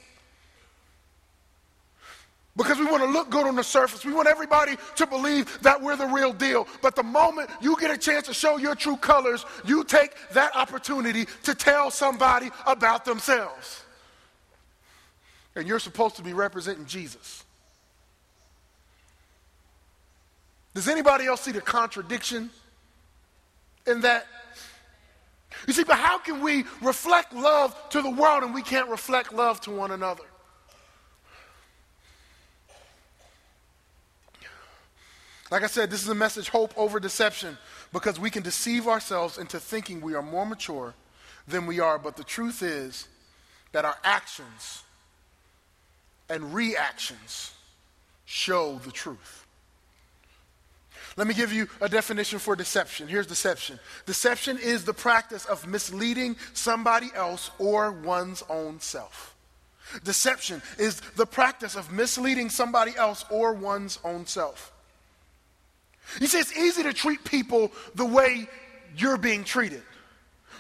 because 2.57 2.79
we 2.79 2.87
want 2.87 3.03
to 3.03 3.09
look 3.11 3.31
good 3.31 3.47
on 3.47 3.57
the 3.57 3.65
surface. 3.65 4.05
We 4.05 4.15
want 4.15 4.29
everybody 4.29 4.77
to 4.97 5.07
believe 5.07 5.59
that 5.63 5.81
we're 5.83 5.97
the 5.97 6.07
real 6.07 6.33
deal. 6.33 6.67
But 6.81 6.97
the 6.97 7.03
moment 7.03 7.51
you 7.61 7.77
get 7.79 7.91
a 7.91 7.99
chance 7.99 8.27
to 8.27 8.35
show 8.35 8.57
your 8.57 8.75
true 8.75 8.97
colors, 8.97 9.45
you 9.65 9.85
take 9.85 10.13
that 10.33 10.57
opportunity 10.57 11.27
to 11.43 11.55
tell 11.55 11.91
somebody 11.91 12.51
about 12.67 13.05
themselves 13.05 13.83
and 15.57 15.67
you're 15.67 15.81
supposed 15.81 16.17
to 16.17 16.23
be 16.23 16.35
representing 16.35 16.85
Jesus. 16.85 17.43
Does 20.75 20.87
anybody 20.87 21.25
else 21.25 21.41
see 21.41 21.53
the 21.53 21.63
contradiction 21.63 22.51
in 23.87 24.03
that? 24.03 24.27
You 25.67 25.73
see, 25.73 25.85
but 25.85 25.97
how 25.97 26.19
can 26.19 26.43
we 26.43 26.65
reflect 26.83 27.33
love 27.33 27.75
to 27.89 28.03
the 28.03 28.11
world 28.11 28.43
and 28.45 28.53
we 28.53 28.61
can't 28.61 28.91
reflect 28.91 29.33
love 29.33 29.59
to 29.63 29.71
one 29.71 29.91
another? 29.91 30.25
Like 35.51 35.63
I 35.63 35.69
said, 35.69 35.91
this 35.91 36.03
is 36.03 36.09
a 36.09 36.15
message 36.15 36.51
hope 36.51 36.75
over 36.77 37.01
deception 37.01 37.57
because 37.93 38.21
we 38.21 38.31
can 38.31 38.43
deceive 38.43 38.87
ourselves 38.87 39.39
into 39.39 39.59
thinking 39.59 40.03
we 40.03 40.15
are 40.15 40.23
more 40.23 40.45
mature 40.45 40.93
than 41.49 41.67
we 41.67 41.81
are. 41.81 41.99
But 41.99 42.17
the 42.17 42.25
truth 42.25 42.63
is 42.63 43.09
that 43.73 43.87
our 43.87 43.97
actions 44.05 44.83
and 46.29 46.55
reactions 46.55 47.53
show 48.25 48.77
the 48.85 48.91
truth. 48.91 49.47
Let 51.17 51.27
me 51.27 51.35
give 51.35 51.53
you 51.53 51.67
a 51.81 51.89
definition 51.89 52.39
for 52.39 52.55
deception. 52.55 53.09
Here's 53.09 53.27
deception 53.27 53.79
deception 54.05 54.59
is 54.59 54.85
the 54.85 54.93
practice 54.93 55.47
of 55.47 55.67
misleading 55.67 56.37
somebody 56.53 57.09
else 57.15 57.51
or 57.59 57.91
one's 57.91 58.43
own 58.51 58.81
self. 58.81 59.35
Deception 60.05 60.61
is 60.79 61.01
the 61.17 61.27
practice 61.27 61.77
of 61.77 61.93
misleading 61.93 62.51
somebody 62.51 62.95
else 62.97 63.25
or 63.31 63.53
one's 63.53 63.99
own 64.05 64.27
self. 64.27 64.73
You 66.21 66.27
see, 66.27 66.39
it's 66.39 66.57
easy 66.57 66.83
to 66.83 66.93
treat 66.93 67.25
people 67.25 67.73
the 67.95 68.05
way 68.05 68.49
you're 68.97 69.17
being 69.17 69.45
treated, 69.45 69.83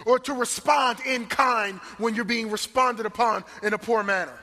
or 0.04 0.18
to 0.20 0.32
respond 0.32 0.98
in 1.06 1.26
kind 1.26 1.78
when 1.98 2.14
you're 2.14 2.24
being 2.24 2.50
responded 2.50 3.06
upon 3.06 3.44
in 3.62 3.72
a 3.72 3.78
poor 3.78 4.02
manner. 4.02 4.38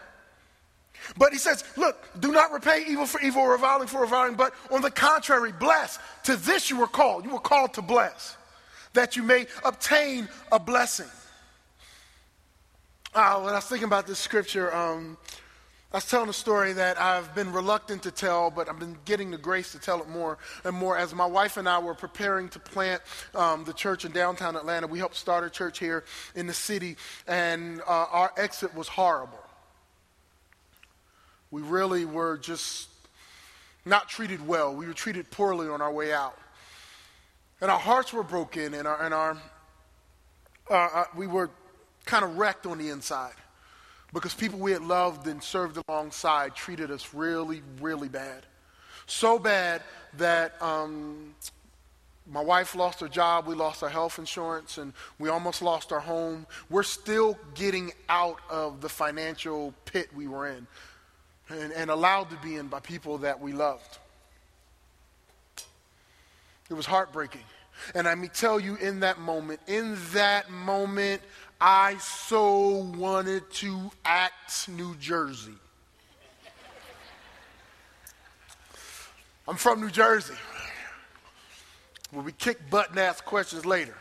But 1.18 1.34
he 1.34 1.38
says, 1.38 1.64
look, 1.78 2.08
do 2.20 2.32
not 2.32 2.52
repay 2.52 2.86
evil 2.88 3.06
for 3.06 3.22
evil 3.22 3.42
or 3.42 3.52
reviling 3.52 3.88
for 3.88 4.02
reviling, 4.02 4.36
but 4.36 4.54
on 4.72 4.82
the 4.82 4.92
contrary, 4.92 5.52
bless. 5.52 6.00
To 6.24 6.36
this 6.36 6.70
you 6.70 6.78
were 6.78 6.88
called. 6.88 7.26
You 7.26 7.32
were 7.32 7.40
called 7.40 7.74
to 7.76 7.82
bless, 7.82 8.38
that 8.94 9.16
you 9.16 9.24
may 9.24 9.48
obtain 9.64 10.28
a 10.52 10.60
blessing. 10.60 11.10
Uh, 13.14 13.42
when 13.42 13.54
I 13.54 13.58
was 13.58 13.66
thinking 13.66 13.86
about 13.86 14.08
this 14.08 14.18
scripture, 14.18 14.74
um, 14.76 15.18
I 15.92 15.98
was 15.98 16.06
telling 16.06 16.30
a 16.30 16.34
story 16.34 16.74
that 16.74 17.00
I've 17.00 17.36
been 17.36 17.54
reluctant 17.54 18.02
to 18.04 18.12
tell, 18.12 18.50
but 18.50 18.68
I've 18.68 18.80
been 18.80 18.98
getting 19.06 19.30
the 19.30 19.38
grace 19.38 19.74
to 19.74 19.80
tell 19.80 20.02
it 20.02 20.10
more 20.10 20.40
and 20.64 20.76
more. 20.76 20.98
As 20.98 21.14
my 21.14 21.28
wife 21.28 21.58
and 21.58 21.70
I 21.70 21.78
were 21.78 21.94
preparing 21.94 22.50
to 22.50 22.60
plant 22.60 23.04
um, 23.36 23.64
the 23.64 23.74
church 23.74 24.04
in 24.04 24.12
downtown 24.12 24.56
Atlanta, 24.56 24.88
we 24.88 24.98
helped 24.98 25.16
start 25.16 25.44
a 25.44 25.52
church 25.52 25.78
here 25.78 26.04
in 26.34 26.48
the 26.48 26.54
city, 26.54 26.98
and 27.28 27.82
uh, 27.82 28.08
our 28.10 28.32
exit 28.38 28.74
was 28.74 28.88
horrible. 28.88 29.43
We 31.54 31.62
really 31.62 32.04
were 32.04 32.40
just 32.40 32.90
not 33.86 34.10
treated 34.10 34.48
well. 34.48 34.74
We 34.74 34.88
were 34.88 34.94
treated 34.94 35.30
poorly 35.30 35.70
on 35.70 35.84
our 35.84 35.94
way 35.94 36.12
out. 36.12 36.36
And 37.62 37.70
our 37.70 37.78
hearts 37.78 38.12
were 38.12 38.24
broken, 38.24 38.74
and, 38.74 38.88
our, 38.88 39.00
and 39.04 39.14
our, 40.68 41.08
we 41.16 41.28
were 41.28 41.52
kind 42.06 42.26
of 42.26 42.40
wrecked 42.40 42.66
on 42.66 42.80
the 42.80 42.90
inside 42.90 43.36
because 44.14 44.34
people 44.34 44.58
we 44.58 44.72
had 44.72 44.82
loved 44.82 45.28
and 45.28 45.44
served 45.44 45.78
alongside 45.88 46.56
treated 46.56 46.90
us 46.90 47.14
really, 47.14 47.62
really 47.80 48.10
bad. 48.10 48.48
So 49.06 49.38
bad 49.38 49.84
that 50.18 50.60
um, 50.60 51.36
my 52.32 52.42
wife 52.42 52.74
lost 52.74 53.00
her 53.00 53.08
job, 53.08 53.46
we 53.46 53.54
lost 53.54 53.84
our 53.84 53.90
health 53.90 54.18
insurance, 54.18 54.80
and 54.80 54.92
we 55.20 55.30
almost 55.30 55.62
lost 55.62 55.92
our 55.92 56.00
home. 56.00 56.48
We're 56.72 56.82
still 56.82 57.38
getting 57.54 57.92
out 58.10 58.40
of 58.50 58.82
the 58.82 58.90
financial 58.90 59.76
pit 59.86 60.10
we 60.16 60.28
were 60.28 60.48
in 60.48 60.66
and, 61.50 61.72
and 61.74 61.90
allowed 61.90 62.30
to 62.30 62.38
be 62.38 62.56
in 62.56 62.68
by 62.68 62.80
people 62.80 63.20
that 63.20 63.40
we 63.40 63.54
loved. 63.54 63.98
It 66.70 66.74
was 66.74 66.86
heartbreaking. 66.86 67.42
And 67.96 68.06
let 68.06 68.18
me 68.18 68.28
tell 68.28 68.60
you, 68.60 68.76
in 68.76 69.02
that 69.02 69.20
moment, 69.20 69.60
in 69.68 69.98
that 70.14 70.50
moment, 70.50 71.22
I 71.60 71.98
so 71.98 72.92
wanted 72.98 73.50
to 73.54 73.92
act 74.06 74.70
New 74.70 74.96
Jersey. 74.96 75.54
I'm 79.48 79.58
from 79.58 79.82
New 79.82 79.90
Jersey, 79.90 80.36
where 82.12 82.24
we 82.24 82.32
kick 82.32 82.70
butt 82.70 82.92
and 82.92 83.00
ask 83.00 83.26
questions 83.26 83.66
later. 83.66 83.96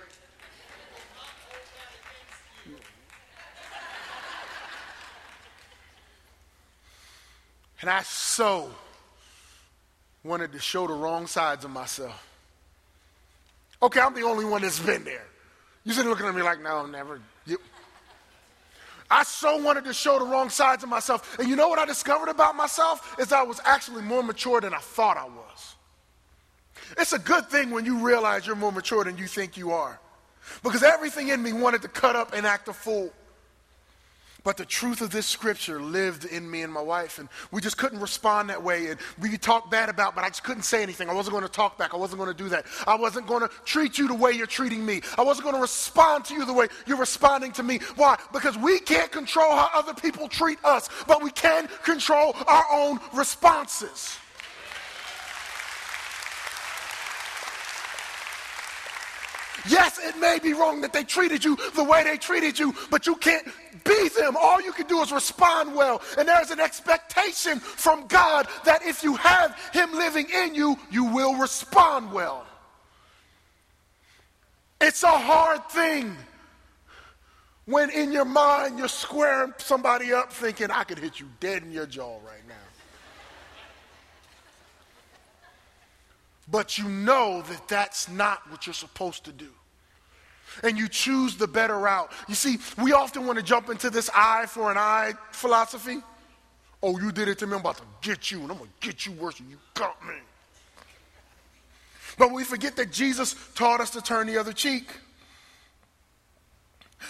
And 7.82 7.90
I 7.90 8.02
so 8.02 8.70
wanted 10.24 10.52
to 10.52 10.60
show 10.60 10.86
the 10.86 10.94
wrong 10.94 11.26
sides 11.26 11.64
of 11.64 11.70
myself. 11.72 12.28
Okay, 13.82 14.00
I'm 14.00 14.14
the 14.14 14.22
only 14.22 14.44
one 14.44 14.62
that's 14.62 14.78
been 14.78 15.02
there. 15.04 15.26
You 15.84 15.92
sitting 15.92 16.08
looking 16.08 16.26
at 16.26 16.34
me 16.34 16.42
like, 16.42 16.62
no, 16.62 16.86
never. 16.86 17.20
You. 17.44 17.58
I 19.10 19.24
so 19.24 19.56
wanted 19.56 19.84
to 19.86 19.92
show 19.92 20.20
the 20.20 20.24
wrong 20.24 20.48
sides 20.48 20.84
of 20.84 20.88
myself. 20.88 21.38
And 21.40 21.48
you 21.48 21.56
know 21.56 21.68
what 21.68 21.80
I 21.80 21.84
discovered 21.84 22.28
about 22.28 22.54
myself? 22.54 23.16
Is 23.18 23.32
I 23.32 23.42
was 23.42 23.60
actually 23.64 24.02
more 24.02 24.22
mature 24.22 24.60
than 24.60 24.72
I 24.72 24.78
thought 24.78 25.16
I 25.16 25.24
was. 25.24 25.74
It's 26.96 27.12
a 27.12 27.18
good 27.18 27.48
thing 27.48 27.70
when 27.70 27.84
you 27.84 27.98
realize 27.98 28.46
you're 28.46 28.54
more 28.54 28.72
mature 28.72 29.02
than 29.02 29.18
you 29.18 29.26
think 29.26 29.56
you 29.56 29.72
are. 29.72 29.98
Because 30.62 30.84
everything 30.84 31.28
in 31.28 31.42
me 31.42 31.52
wanted 31.52 31.82
to 31.82 31.88
cut 31.88 32.14
up 32.14 32.32
and 32.32 32.46
act 32.46 32.68
a 32.68 32.72
fool. 32.72 33.12
But 34.44 34.56
the 34.56 34.64
truth 34.64 35.00
of 35.00 35.10
this 35.10 35.26
scripture 35.26 35.80
lived 35.80 36.24
in 36.24 36.50
me 36.50 36.62
and 36.62 36.72
my 36.72 36.80
wife, 36.80 37.20
and 37.20 37.28
we 37.52 37.60
just 37.60 37.76
couldn't 37.78 38.00
respond 38.00 38.50
that 38.50 38.62
way. 38.62 38.88
And 38.88 38.98
we 39.20 39.36
talked 39.38 39.70
bad 39.70 39.88
about, 39.88 40.16
but 40.16 40.24
I 40.24 40.28
just 40.28 40.42
couldn't 40.42 40.64
say 40.64 40.82
anything. 40.82 41.08
I 41.08 41.14
wasn't 41.14 41.32
going 41.32 41.44
to 41.44 41.52
talk 41.52 41.78
back. 41.78 41.94
I 41.94 41.96
wasn't 41.96 42.20
going 42.20 42.34
to 42.34 42.42
do 42.42 42.48
that. 42.48 42.66
I 42.86 42.96
wasn't 42.96 43.28
going 43.28 43.42
to 43.42 43.50
treat 43.64 43.98
you 43.98 44.08
the 44.08 44.14
way 44.14 44.32
you're 44.32 44.46
treating 44.46 44.84
me. 44.84 45.02
I 45.16 45.22
wasn't 45.22 45.44
going 45.44 45.54
to 45.54 45.60
respond 45.60 46.24
to 46.26 46.34
you 46.34 46.44
the 46.44 46.52
way 46.52 46.66
you're 46.86 46.96
responding 46.98 47.52
to 47.52 47.62
me. 47.62 47.78
Why? 47.94 48.18
Because 48.32 48.58
we 48.58 48.80
can't 48.80 49.12
control 49.12 49.52
how 49.52 49.70
other 49.74 49.94
people 49.94 50.28
treat 50.28 50.58
us, 50.64 50.88
but 51.06 51.22
we 51.22 51.30
can 51.30 51.68
control 51.84 52.34
our 52.48 52.64
own 52.72 52.98
responses. 53.12 54.16
Yes, 59.68 59.98
it 60.02 60.18
may 60.18 60.38
be 60.42 60.52
wrong 60.54 60.80
that 60.80 60.92
they 60.92 61.04
treated 61.04 61.44
you 61.44 61.56
the 61.74 61.84
way 61.84 62.02
they 62.02 62.16
treated 62.16 62.58
you, 62.58 62.74
but 62.90 63.06
you 63.06 63.14
can't 63.16 63.46
be 63.84 64.08
them. 64.08 64.36
All 64.36 64.60
you 64.60 64.72
can 64.72 64.86
do 64.86 65.00
is 65.02 65.12
respond 65.12 65.74
well. 65.74 66.02
And 66.18 66.26
there's 66.26 66.50
an 66.50 66.60
expectation 66.60 67.60
from 67.60 68.06
God 68.08 68.48
that 68.64 68.84
if 68.84 69.02
you 69.02 69.14
have 69.16 69.56
Him 69.72 69.92
living 69.92 70.26
in 70.30 70.54
you, 70.54 70.76
you 70.90 71.04
will 71.04 71.34
respond 71.36 72.12
well. 72.12 72.46
It's 74.80 75.04
a 75.04 75.18
hard 75.18 75.68
thing 75.68 76.16
when 77.66 77.90
in 77.90 78.10
your 78.12 78.24
mind 78.24 78.78
you're 78.78 78.88
squaring 78.88 79.54
somebody 79.58 80.12
up 80.12 80.32
thinking, 80.32 80.70
I 80.70 80.82
could 80.82 80.98
hit 80.98 81.20
you 81.20 81.28
dead 81.38 81.62
in 81.62 81.70
your 81.70 81.86
jaw 81.86 82.18
right 82.26 82.46
now. 82.48 82.54
But 86.50 86.78
you 86.78 86.88
know 86.88 87.42
that 87.42 87.68
that's 87.68 88.08
not 88.08 88.50
what 88.50 88.66
you're 88.66 88.74
supposed 88.74 89.24
to 89.24 89.32
do 89.32 89.48
and 90.62 90.78
you 90.78 90.88
choose 90.88 91.36
the 91.36 91.46
better 91.46 91.78
route. 91.78 92.10
You 92.28 92.34
see, 92.34 92.58
we 92.82 92.92
often 92.92 93.26
want 93.26 93.38
to 93.38 93.44
jump 93.44 93.70
into 93.70 93.90
this 93.90 94.10
eye 94.14 94.46
for 94.46 94.70
an 94.70 94.78
eye 94.78 95.14
philosophy. 95.30 95.98
Oh, 96.82 96.98
you 96.98 97.12
did 97.12 97.28
it 97.28 97.38
to 97.38 97.46
me, 97.46 97.54
I'm 97.54 97.60
about 97.60 97.78
to 97.78 97.84
get 98.00 98.30
you, 98.30 98.42
and 98.42 98.50
I'm 98.50 98.58
going 98.58 98.70
to 98.80 98.86
get 98.86 99.06
you 99.06 99.12
worse 99.12 99.38
than 99.38 99.48
you 99.48 99.58
got 99.74 100.04
me. 100.06 100.14
But 102.18 102.32
we 102.32 102.44
forget 102.44 102.76
that 102.76 102.92
Jesus 102.92 103.34
taught 103.54 103.80
us 103.80 103.90
to 103.90 104.02
turn 104.02 104.26
the 104.26 104.38
other 104.38 104.52
cheek. 104.52 104.88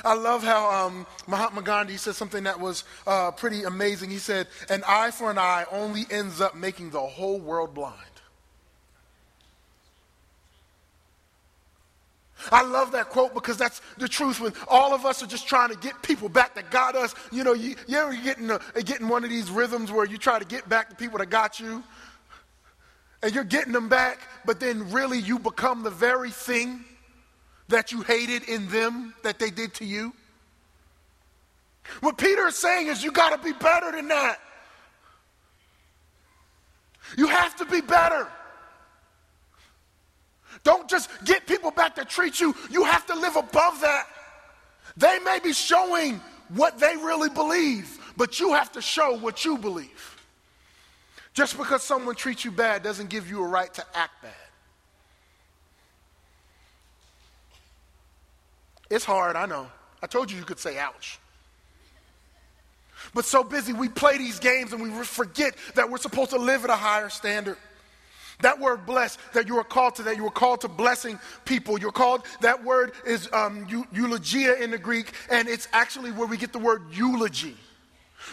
I 0.05 0.15
love 0.15 0.43
how 0.43 0.87
um, 0.87 1.07
Mahatma 1.27 1.63
Gandhi 1.63 1.97
said 1.97 2.15
something 2.15 2.45
that 2.45 2.59
was 2.59 2.85
uh, 3.07 3.31
pretty 3.31 3.65
amazing. 3.65 4.11
He 4.11 4.19
said, 4.19 4.47
An 4.71 4.83
eye 4.87 5.11
for 5.11 5.31
an 5.31 5.39
eye 5.39 5.67
only 5.71 6.07
ends 6.11 6.41
up 6.41 6.55
making 6.55 6.91
the 6.91 7.01
whole 7.01 7.39
world 7.39 7.75
blind. 7.75 8.12
I 12.51 12.63
love 12.63 12.93
that 12.93 13.09
quote 13.11 13.35
because 13.35 13.57
that's 13.57 13.81
the 13.99 14.09
truth 14.09 14.41
when 14.41 14.53
all 14.69 14.95
of 14.95 15.05
us 15.05 15.23
are 15.23 15.27
just 15.27 15.47
trying 15.47 15.71
to 15.71 15.77
get 15.77 16.03
people 16.03 16.29
back 16.29 16.55
that 16.55 16.71
got 16.71 16.97
us. 16.97 17.15
You 17.31 17.45
know, 17.45 17.53
you, 17.53 17.77
you 17.87 17.99
ever 17.99 18.15
get 18.15 18.39
in, 18.39 18.51
a, 18.51 18.61
get 18.83 19.01
in 19.01 19.09
one 19.09 19.25
of 19.25 19.31
these 19.31 19.51
rhythms 19.51 19.93
where 19.93 20.05
you 20.05 20.19
try 20.19 20.39
to 20.39 20.45
get 20.45 20.69
back 20.69 20.89
the 20.89 20.97
people 20.97 21.19
that 21.19 21.31
got 21.31 21.61
you? 21.61 21.83
And 23.23 23.33
you're 23.33 23.45
getting 23.45 23.73
them 23.73 23.89
back, 23.89 24.19
but 24.45 24.59
then 24.59 24.91
really 24.91 25.19
you 25.19 25.39
become 25.39 25.85
the 25.85 25.91
very 25.91 26.31
thing 26.31 26.85
that 27.69 27.93
you 27.93 28.03
hated 28.03 28.49
in 28.49 28.69
them 28.69 29.15
that 29.23 29.39
they 29.39 29.51
did 29.51 29.75
to 29.75 29.85
you? 29.85 30.13
What 32.01 32.19
Peter 32.19 32.47
is 32.49 32.57
saying 32.57 32.89
is 32.89 33.03
you 33.03 33.13
got 33.13 33.31
to 33.31 33.39
be 33.39 33.53
better 33.53 33.93
than 33.93 34.09
that. 34.09 34.39
You 37.17 37.27
have 37.27 37.57
to 37.57 37.65
be 37.65 37.81
better. 37.81 38.29
Don't 40.65 40.89
just 40.89 41.11
get 41.25 41.47
people 41.47 41.71
back 41.71 41.97
to 41.97 42.05
treat 42.05 42.41
you. 42.41 42.55
You 42.71 42.85
have 42.85 43.07
to 43.07 43.15
live 43.15 43.37
above 43.37 43.81
that. 43.81 44.07
They 44.97 45.19
may 45.21 45.39
be 45.43 45.53
showing 45.53 46.21
what 46.49 46.79
they 46.79 46.97
really 46.97 47.31
believe, 47.31 47.99
but 48.17 48.39
you 48.39 48.53
have 48.53 48.71
to 48.73 48.83
show 48.83 49.17
what 49.17 49.45
you 49.45 49.59
believe. 49.59 50.19
Just 51.35 51.57
because 51.57 51.83
someone 51.83 52.15
treats 52.15 52.45
you 52.45 52.51
bad 52.51 52.83
doesn't 52.83 53.09
give 53.09 53.29
you 53.29 53.43
a 53.43 53.47
right 53.47 53.73
to 53.75 53.85
act 53.95 54.23
bad. 54.23 54.33
It's 58.91 59.05
hard, 59.05 59.37
I 59.37 59.47
know. 59.47 59.69
I 60.03 60.07
told 60.07 60.31
you 60.31 60.37
you 60.37 60.45
could 60.45 60.59
say 60.59 60.79
ouch. 60.79 61.19
But 63.15 63.25
so 63.25 63.43
busy, 63.43 63.73
we 63.73 63.89
play 63.89 64.19
these 64.19 64.39
games 64.39 64.73
and 64.73 64.83
we 64.83 64.91
forget 65.05 65.55
that 65.75 65.91
we're 65.91 65.99
supposed 65.99 66.31
to 66.31 66.39
live 66.39 66.65
at 66.65 66.71
a 66.71 66.77
higher 66.77 67.09
standard. 67.09 67.57
That 68.43 68.61
word 68.61 68.87
blessed 68.87 69.19
that 69.33 69.49
you 69.49 69.57
are 69.59 69.65
called 69.65 69.97
to, 69.97 70.03
that 70.05 70.17
you 70.17 70.25
were 70.25 70.31
called 70.31 70.61
to 70.61 70.69
blessing 70.69 71.19
people. 71.45 71.79
You're 71.79 71.93
called, 71.93 72.25
that 72.41 72.63
word 72.63 72.93
is 73.07 73.29
um, 73.33 73.67
eulogia 73.93 74.55
in 74.63 74.71
the 74.71 74.79
Greek, 74.79 75.13
and 75.31 75.49
it's 75.49 75.69
actually 75.73 76.13
where 76.13 76.27
we 76.27 76.37
get 76.37 76.53
the 76.53 76.59
word 76.59 76.83
eulogy. 76.93 77.57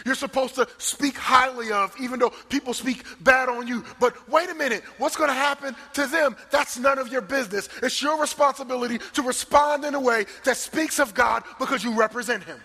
You're 0.06 0.14
supposed 0.14 0.54
to 0.54 0.68
speak 0.78 1.16
highly 1.16 1.72
of, 1.72 1.94
even 2.00 2.18
though 2.20 2.30
people 2.48 2.74
speak 2.74 3.04
bad 3.20 3.48
on 3.48 3.66
you. 3.66 3.84
But 3.98 4.28
wait 4.28 4.48
a 4.48 4.54
minute, 4.54 4.82
what's 4.98 5.16
going 5.16 5.30
to 5.30 5.34
happen 5.34 5.74
to 5.94 6.06
them? 6.06 6.36
That's 6.50 6.78
none 6.78 6.98
of 6.98 7.10
your 7.10 7.20
business. 7.20 7.68
It's 7.82 8.00
your 8.00 8.20
responsibility 8.20 8.98
to 9.14 9.22
respond 9.22 9.84
in 9.84 9.94
a 9.94 10.00
way 10.00 10.26
that 10.44 10.56
speaks 10.56 10.98
of 10.98 11.14
God 11.14 11.42
because 11.58 11.82
you 11.82 11.98
represent 11.98 12.44
Him. 12.44 12.60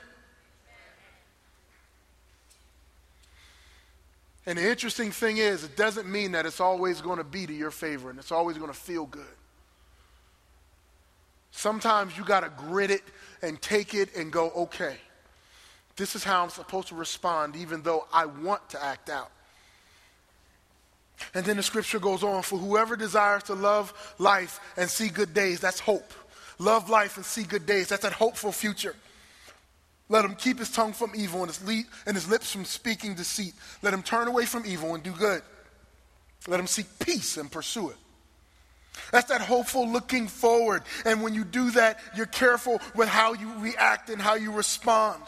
And 4.45 4.57
the 4.57 4.69
interesting 4.69 5.11
thing 5.11 5.37
is, 5.37 5.63
it 5.63 5.75
doesn't 5.75 6.07
mean 6.07 6.33
that 6.33 6.45
it's 6.45 6.59
always 6.59 7.01
going 7.01 7.17
to 7.17 7.23
be 7.23 7.47
to 7.47 7.53
your 7.53 7.71
favor 7.71 8.09
and 8.09 8.19
it's 8.19 8.31
always 8.31 8.57
going 8.57 8.71
to 8.71 8.77
feel 8.77 9.05
good. 9.05 9.25
Sometimes 11.51 12.17
you 12.17 12.23
got 12.23 12.41
to 12.41 12.51
grit 12.67 12.91
it 12.91 13.01
and 13.41 13.59
take 13.61 13.93
it 13.93 14.15
and 14.15 14.31
go, 14.31 14.51
okay, 14.51 14.97
this 15.95 16.15
is 16.15 16.23
how 16.23 16.43
I'm 16.43 16.49
supposed 16.49 16.89
to 16.89 16.95
respond, 16.95 17.55
even 17.55 17.81
though 17.81 18.05
I 18.11 18.25
want 18.25 18.69
to 18.71 18.83
act 18.83 19.09
out. 19.09 19.31
And 21.33 21.45
then 21.45 21.57
the 21.57 21.63
scripture 21.63 21.99
goes 21.99 22.23
on 22.23 22.43
for 22.43 22.59
whoever 22.59 22.95
desires 22.95 23.43
to 23.43 23.53
love 23.53 23.93
life 24.19 24.59
and 24.75 24.89
see 24.89 25.07
good 25.07 25.33
days, 25.33 25.61
that's 25.61 25.79
hope. 25.79 26.13
Love 26.59 26.89
life 26.89 27.15
and 27.15 27.25
see 27.25 27.43
good 27.43 27.65
days, 27.65 27.87
that's 27.87 28.03
that 28.03 28.13
hopeful 28.13 28.51
future. 28.51 28.95
Let 30.07 30.23
him 30.23 30.35
keep 30.35 30.59
his 30.59 30.69
tongue 30.69 30.93
from 30.93 31.11
evil 31.15 31.41
and 31.41 31.47
his, 31.47 31.65
le- 31.65 31.89
and 32.05 32.15
his 32.15 32.29
lips 32.29 32.51
from 32.51 32.65
speaking 32.65 33.15
deceit. 33.15 33.53
Let 33.81 33.93
him 33.93 34.03
turn 34.03 34.27
away 34.27 34.45
from 34.45 34.65
evil 34.65 34.93
and 34.93 35.03
do 35.03 35.11
good. 35.11 35.41
Let 36.47 36.59
him 36.59 36.67
seek 36.67 36.85
peace 36.99 37.37
and 37.37 37.51
pursue 37.51 37.89
it. 37.89 37.97
That's 39.11 39.29
that 39.29 39.41
hopeful 39.41 39.89
looking 39.89 40.27
forward. 40.27 40.83
And 41.05 41.21
when 41.21 41.33
you 41.33 41.43
do 41.43 41.71
that, 41.71 41.99
you're 42.15 42.25
careful 42.27 42.81
with 42.93 43.09
how 43.09 43.33
you 43.33 43.51
react 43.57 44.09
and 44.09 44.21
how 44.21 44.35
you 44.35 44.51
respond. 44.51 45.21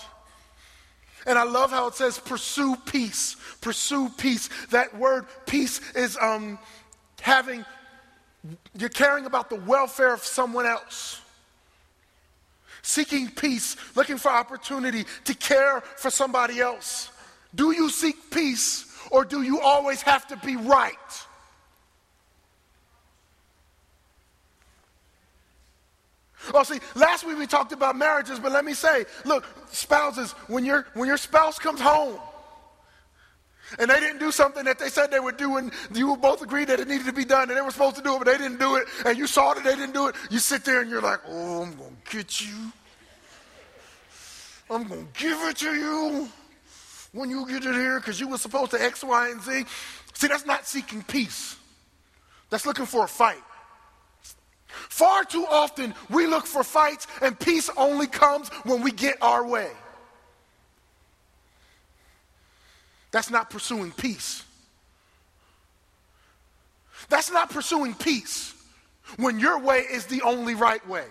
And 1.25 1.37
I 1.37 1.43
love 1.43 1.71
how 1.71 1.87
it 1.87 1.95
says 1.95 2.17
pursue 2.19 2.75
peace. 2.85 3.35
Pursue 3.59 4.09
peace. 4.09 4.49
That 4.69 4.97
word 4.97 5.25
peace 5.45 5.81
is 5.93 6.17
um, 6.21 6.59
having, 7.21 7.65
you're 8.77 8.89
caring 8.89 9.25
about 9.25 9.49
the 9.49 9.57
welfare 9.57 10.13
of 10.13 10.23
someone 10.23 10.65
else. 10.65 11.21
Seeking 12.88 13.30
peace, 13.30 13.76
looking 13.97 14.17
for 14.17 14.32
opportunity 14.32 15.04
to 15.26 15.34
care 15.34 15.82
for 15.82 16.10
somebody 16.10 16.62
else. 16.62 17.12
Do 17.54 17.71
you 17.71 17.89
seek 17.89 18.32
peace 18.32 18.86
or 19.12 19.26
do 19.26 19.41
you 19.41 19.60
always 19.60 20.02
have 20.04 20.26
to 20.28 20.38
be 20.38 20.56
right? 20.56 20.95
Oh, 26.54 26.63
see, 26.63 26.80
last 26.95 27.28
week 27.28 27.38
we 27.38 27.45
talked 27.45 27.73
about 27.73 27.97
marriages, 27.97 28.39
but 28.39 28.54
let 28.54 28.63
me 28.63 28.73
say, 28.73 29.04
look, 29.26 29.43
spouses, 29.69 30.32
when, 30.47 30.63
your 30.63 30.88
when 30.93 31.10
your 31.10 31.17
spouse 31.17 31.60
comes 31.60 31.82
home 31.82 32.17
and 33.80 33.89
they 33.89 33.99
didn't 33.99 34.19
do 34.19 34.32
something 34.32 34.65
that 34.65 34.80
they 34.80 34.89
said 34.89 35.12
they 35.12 35.19
would 35.19 35.38
do, 35.38 35.58
and 35.58 35.71
you 35.93 36.15
both 36.17 36.41
agreed 36.41 36.69
that 36.69 36.80
it 36.80 36.88
needed 36.88 37.06
to 37.06 37.13
be 37.13 37.25
done, 37.25 37.49
and 37.49 37.58
they 37.58 37.62
were 37.62 37.71
supposed 37.71 37.97
to 37.97 38.01
do 38.01 38.15
it, 38.15 38.19
but 38.19 38.27
they 38.27 38.38
didn't 38.38 38.60
do 38.60 38.75
it, 38.75 38.88
and 39.06 39.17
you 39.17 39.27
saw 39.27 39.53
that 39.53 39.63
they 39.63 39.75
didn't 39.75 39.93
do 39.93 40.08
it, 40.08 40.15
you 40.30 40.39
sit 40.39 40.63
there 40.63 40.82
and 40.82 40.89
you're 40.89 41.01
like, 41.01 41.19
oh, 41.27 41.63
I'm 41.63 41.75
going 41.75 41.97
to 42.06 42.17
get 42.17 42.41
you. 42.41 42.71
I'm 44.69 44.88
going 44.88 45.08
to 45.08 45.19
give 45.19 45.38
it 45.43 45.58
to 45.58 45.73
you 45.73 46.30
when 47.13 47.30
you 47.30 47.47
get 47.47 47.65
it 47.65 47.73
here 47.73 47.99
because 47.99 48.19
you 48.19 48.27
were 48.27 48.38
supposed 48.38 48.71
to 48.71 48.82
X, 48.82 49.03
Y, 49.03 49.30
and 49.30 49.41
Z. 49.41 49.65
See, 50.13 50.27
that's 50.27 50.45
not 50.45 50.67
seeking 50.67 51.03
peace. 51.03 51.56
That's 52.49 52.65
looking 52.65 52.86
for 52.86 53.06
a 53.06 53.08
fight. 53.08 53.43
Far 54.67 55.23
too 55.23 55.45
often, 55.49 55.93
we 56.10 56.27
look 56.27 56.45
for 56.45 56.63
fights, 56.63 57.08
and 57.21 57.39
peace 57.39 57.69
only 57.77 58.08
comes 58.08 58.49
when 58.63 58.82
we 58.82 58.91
get 58.91 59.17
our 59.21 59.45
way. 59.45 59.71
That's 63.11 63.29
not 63.29 63.49
pursuing 63.49 63.91
peace. 63.91 64.43
That's 67.09 67.31
not 67.31 67.49
pursuing 67.49 67.93
peace 67.93 68.53
when 69.17 69.39
your 69.39 69.59
way 69.59 69.79
is 69.79 70.05
the 70.05 70.21
only 70.21 70.55
right 70.55 70.85
way. 70.87 71.05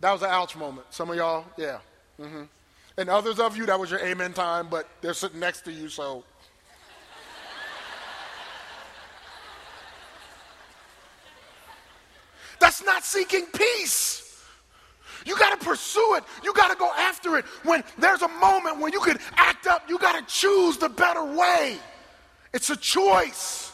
That 0.00 0.12
was 0.12 0.22
an 0.22 0.30
ouch 0.30 0.56
moment. 0.56 0.86
Some 0.90 1.10
of 1.10 1.16
y'all, 1.16 1.44
yeah. 1.58 1.78
Mm-hmm. 2.18 2.44
And 2.96 3.10
others 3.10 3.38
of 3.38 3.56
you, 3.56 3.66
that 3.66 3.78
was 3.78 3.90
your 3.90 4.00
amen 4.00 4.32
time, 4.32 4.68
but 4.68 4.88
they're 5.02 5.14
sitting 5.14 5.40
next 5.40 5.62
to 5.62 5.72
you, 5.72 5.88
so 5.88 6.24
That's 12.60 12.84
not 12.84 13.04
seeking 13.04 13.46
peace. 13.46 14.29
You 15.26 15.36
got 15.36 15.58
to 15.58 15.64
pursue 15.64 16.14
it. 16.16 16.24
You 16.42 16.52
got 16.54 16.70
to 16.70 16.76
go 16.76 16.90
after 16.96 17.36
it. 17.36 17.44
When 17.64 17.84
there's 17.98 18.22
a 18.22 18.28
moment 18.28 18.80
when 18.80 18.92
you 18.92 19.00
can 19.00 19.18
act 19.34 19.66
up, 19.66 19.88
you 19.88 19.98
got 19.98 20.18
to 20.18 20.34
choose 20.34 20.76
the 20.76 20.88
better 20.88 21.24
way. 21.24 21.78
It's 22.52 22.70
a 22.70 22.76
choice. 22.76 23.72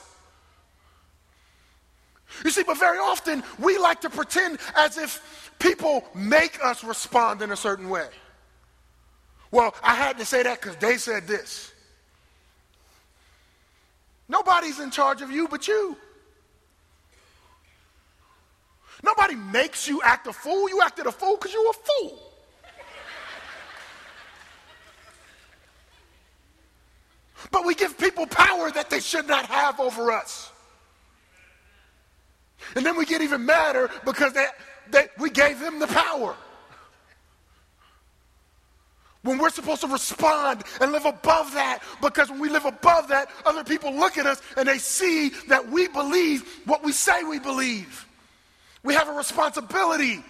You 2.44 2.50
see, 2.50 2.62
but 2.62 2.78
very 2.78 2.98
often 2.98 3.42
we 3.59 3.78
like 3.78 4.00
to 4.02 4.11
pretend 4.11 4.59
as 4.76 4.98
if 4.98 5.52
people 5.59 6.04
make 6.14 6.62
us 6.62 6.85
respond 6.85 7.42
in 7.42 7.50
a 7.50 7.56
certain 7.56 7.88
way. 7.88 8.09
Well, 9.50 9.74
I 9.82 9.94
had 9.94 10.18
to 10.18 10.24
say 10.24 10.42
that 10.42 10.61
because 10.61 10.76
they 10.76 10.98
said 10.98 11.26
this. 11.26 11.72
Nobody's 14.28 14.80
in 14.80 14.90
charge 14.90 15.22
of 15.22 15.30
you 15.30 15.48
but 15.48 15.68
you. 15.68 15.96
Nobody 19.02 19.35
makes 19.35 19.87
you 19.87 20.00
act 20.02 20.26
a 20.26 20.32
fool. 20.32 20.68
You 20.68 20.80
acted 20.82 21.06
a 21.06 21.12
fool 21.12 21.37
because 21.37 21.52
you're 21.52 21.70
a 21.70 21.72
fool. 21.72 22.18
But 27.50 27.64
we 27.64 27.74
give 27.74 27.96
people 27.98 28.26
power 28.26 28.70
that 28.70 28.90
they 28.90 29.00
should 29.00 29.28
not 29.28 29.46
have 29.46 29.78
over 29.78 30.11
us. 30.11 30.50
And 32.74 32.85
then 32.85 32.96
we 32.96 33.04
get 33.04 33.22
even 33.22 33.46
madder 33.46 33.90
because 34.04 34.32
they, 34.32 34.46
they, 34.90 35.09
we 35.18 35.30
gave 35.30 35.61
them 35.61 35.78
the 35.78 35.87
power. 35.87 36.35
When 39.22 39.38
we're 39.38 39.50
supposed 39.50 39.80
to 39.80 39.88
respond 39.88 40.62
and 40.80 40.92
live 40.92 41.04
above 41.04 41.52
that, 41.54 41.80
because 42.00 42.30
when 42.30 42.38
we 42.38 42.48
live 42.48 42.64
above 42.64 43.09
that, 43.09 43.28
other 43.44 43.64
people 43.64 43.92
look 43.92 44.18
at 44.18 44.26
us 44.26 44.40
and 44.56 44.68
they 44.68 44.78
see 44.78 45.30
that 45.48 45.68
we 45.68 45.88
believe 45.88 46.61
what 46.64 46.85
we 46.85 46.92
say 46.92 47.24
we 47.24 47.38
believe. 47.38 48.06
We 48.87 48.94
have 48.94 49.09
a 49.09 49.12
responsibility 49.12 50.22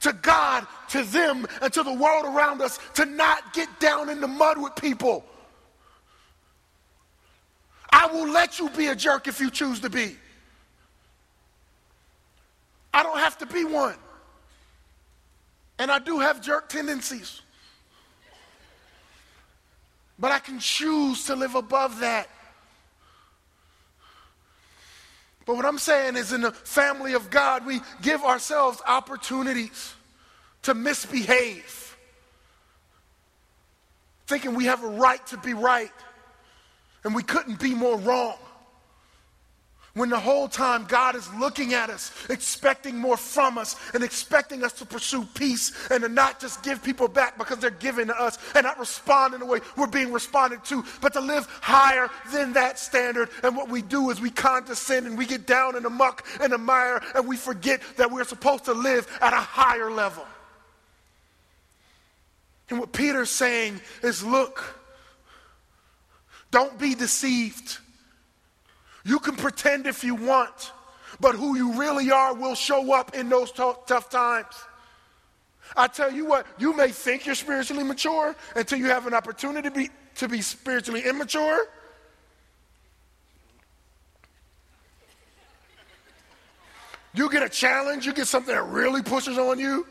to 0.00 0.12
God, 0.12 0.66
to 0.90 1.02
them, 1.04 1.46
and 1.62 1.72
to 1.72 1.82
the 1.82 1.92
world 1.94 2.26
around 2.26 2.60
us 2.60 2.78
to 2.96 3.06
not 3.06 3.54
get 3.54 3.80
down 3.80 4.10
in 4.10 4.20
the 4.20 4.28
mud 4.28 4.60
with 4.60 4.76
people. 4.76 5.24
I 7.90 8.06
will 8.08 8.28
let 8.28 8.58
you 8.58 8.68
be 8.68 8.88
a 8.88 8.94
jerk 8.94 9.26
if 9.26 9.40
you 9.40 9.50
choose 9.50 9.80
to 9.80 9.88
be. 9.88 10.16
I 12.92 13.02
don't 13.02 13.18
have 13.18 13.38
to 13.38 13.46
be 13.46 13.64
one. 13.64 13.96
And 15.78 15.90
I 15.90 15.98
do 15.98 16.18
have 16.18 16.42
jerk 16.42 16.68
tendencies. 16.68 17.40
But 20.18 20.30
I 20.30 20.40
can 20.40 20.58
choose 20.58 21.24
to 21.24 21.36
live 21.36 21.54
above 21.54 22.00
that. 22.00 22.28
But 25.46 25.56
what 25.56 25.66
I'm 25.66 25.78
saying 25.78 26.16
is, 26.16 26.32
in 26.32 26.40
the 26.40 26.52
family 26.52 27.12
of 27.12 27.30
God, 27.30 27.66
we 27.66 27.80
give 28.00 28.22
ourselves 28.22 28.80
opportunities 28.86 29.94
to 30.62 30.74
misbehave, 30.74 31.96
thinking 34.26 34.54
we 34.54 34.64
have 34.64 34.82
a 34.82 34.88
right 34.88 35.24
to 35.28 35.36
be 35.36 35.52
right, 35.52 35.92
and 37.04 37.14
we 37.14 37.22
couldn't 37.22 37.60
be 37.60 37.74
more 37.74 37.98
wrong. 37.98 38.38
When 39.94 40.10
the 40.10 40.18
whole 40.18 40.48
time 40.48 40.86
God 40.88 41.14
is 41.14 41.32
looking 41.34 41.72
at 41.72 41.88
us, 41.88 42.10
expecting 42.28 42.96
more 42.96 43.16
from 43.16 43.58
us, 43.58 43.76
and 43.94 44.02
expecting 44.02 44.64
us 44.64 44.72
to 44.74 44.84
pursue 44.84 45.24
peace 45.34 45.72
and 45.88 46.02
to 46.02 46.08
not 46.08 46.40
just 46.40 46.64
give 46.64 46.82
people 46.82 47.06
back 47.06 47.38
because 47.38 47.58
they're 47.58 47.70
giving 47.70 48.08
to 48.08 48.20
us 48.20 48.36
and 48.56 48.64
not 48.64 48.80
respond 48.80 49.34
in 49.34 49.40
the 49.40 49.46
way 49.46 49.60
we're 49.76 49.86
being 49.86 50.12
responded 50.12 50.64
to, 50.64 50.84
but 51.00 51.12
to 51.12 51.20
live 51.20 51.46
higher 51.60 52.08
than 52.32 52.54
that 52.54 52.76
standard. 52.80 53.28
And 53.44 53.56
what 53.56 53.68
we 53.68 53.82
do 53.82 54.10
is 54.10 54.20
we 54.20 54.30
condescend 54.30 55.06
and 55.06 55.16
we 55.16 55.26
get 55.26 55.46
down 55.46 55.76
in 55.76 55.84
the 55.84 55.90
muck 55.90 56.26
and 56.40 56.52
the 56.52 56.58
mire 56.58 57.00
and 57.14 57.28
we 57.28 57.36
forget 57.36 57.80
that 57.96 58.10
we're 58.10 58.24
supposed 58.24 58.64
to 58.64 58.72
live 58.72 59.06
at 59.20 59.32
a 59.32 59.36
higher 59.36 59.92
level. 59.92 60.26
And 62.68 62.80
what 62.80 62.92
Peter's 62.92 63.30
saying 63.30 63.80
is 64.02 64.24
look, 64.24 64.80
don't 66.50 66.76
be 66.80 66.96
deceived. 66.96 67.78
You 69.04 69.18
can 69.18 69.36
pretend 69.36 69.86
if 69.86 70.02
you 70.02 70.14
want, 70.14 70.72
but 71.20 71.34
who 71.34 71.56
you 71.56 71.74
really 71.74 72.10
are 72.10 72.34
will 72.34 72.54
show 72.54 72.94
up 72.94 73.14
in 73.14 73.28
those 73.28 73.52
t- 73.52 73.72
tough 73.86 74.08
times. 74.08 74.54
I 75.76 75.88
tell 75.88 76.12
you 76.12 76.26
what, 76.26 76.46
you 76.58 76.74
may 76.74 76.88
think 76.88 77.26
you're 77.26 77.34
spiritually 77.34 77.84
mature 77.84 78.34
until 78.56 78.78
you 78.78 78.86
have 78.86 79.06
an 79.06 79.14
opportunity 79.14 79.68
to 79.68 79.74
be, 79.74 79.90
to 80.16 80.28
be 80.28 80.40
spiritually 80.40 81.02
immature. 81.06 81.66
You 87.12 87.30
get 87.30 87.42
a 87.42 87.48
challenge, 87.48 88.06
you 88.06 88.12
get 88.12 88.26
something 88.26 88.54
that 88.54 88.64
really 88.64 89.02
pushes 89.02 89.38
on 89.38 89.58
you, 89.58 89.86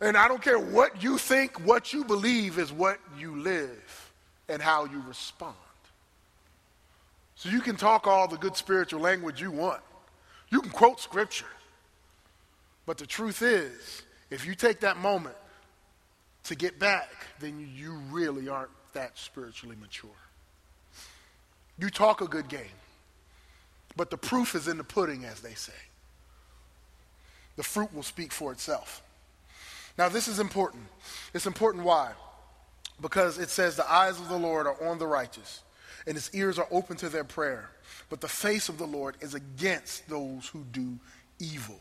and 0.00 0.16
I 0.16 0.26
don't 0.26 0.40
care 0.40 0.58
what 0.58 1.02
you 1.02 1.18
think, 1.18 1.66
what 1.66 1.92
you 1.92 2.04
believe 2.04 2.58
is 2.58 2.72
what 2.72 2.98
you 3.18 3.36
live 3.36 4.12
and 4.48 4.62
how 4.62 4.86
you 4.86 5.02
respond. 5.06 5.54
So 7.40 7.48
you 7.48 7.62
can 7.62 7.76
talk 7.76 8.06
all 8.06 8.28
the 8.28 8.36
good 8.36 8.54
spiritual 8.54 9.00
language 9.00 9.40
you 9.40 9.50
want. 9.50 9.80
You 10.50 10.60
can 10.60 10.70
quote 10.70 11.00
scripture. 11.00 11.46
But 12.84 12.98
the 12.98 13.06
truth 13.06 13.40
is, 13.40 14.02
if 14.28 14.44
you 14.44 14.54
take 14.54 14.80
that 14.80 14.98
moment 14.98 15.36
to 16.44 16.54
get 16.54 16.78
back, 16.78 17.08
then 17.38 17.66
you 17.74 17.94
really 18.10 18.50
aren't 18.50 18.72
that 18.92 19.16
spiritually 19.16 19.74
mature. 19.80 20.10
You 21.78 21.88
talk 21.88 22.20
a 22.20 22.26
good 22.26 22.48
game, 22.48 22.76
but 23.96 24.10
the 24.10 24.18
proof 24.18 24.54
is 24.54 24.68
in 24.68 24.76
the 24.76 24.84
pudding, 24.84 25.24
as 25.24 25.40
they 25.40 25.54
say. 25.54 25.72
The 27.56 27.62
fruit 27.62 27.94
will 27.94 28.02
speak 28.02 28.32
for 28.32 28.52
itself. 28.52 29.02
Now, 29.96 30.10
this 30.10 30.28
is 30.28 30.40
important. 30.40 30.82
It's 31.32 31.46
important 31.46 31.86
why? 31.86 32.12
Because 33.00 33.38
it 33.38 33.48
says 33.48 33.76
the 33.76 33.90
eyes 33.90 34.20
of 34.20 34.28
the 34.28 34.36
Lord 34.38 34.66
are 34.66 34.86
on 34.86 34.98
the 34.98 35.06
righteous 35.06 35.62
and 36.06 36.14
his 36.14 36.30
ears 36.34 36.58
are 36.58 36.68
open 36.70 36.96
to 36.98 37.08
their 37.08 37.24
prayer. 37.24 37.70
But 38.08 38.20
the 38.20 38.28
face 38.28 38.68
of 38.68 38.78
the 38.78 38.86
Lord 38.86 39.16
is 39.20 39.34
against 39.34 40.08
those 40.08 40.48
who 40.48 40.64
do 40.72 40.98
evil. 41.38 41.78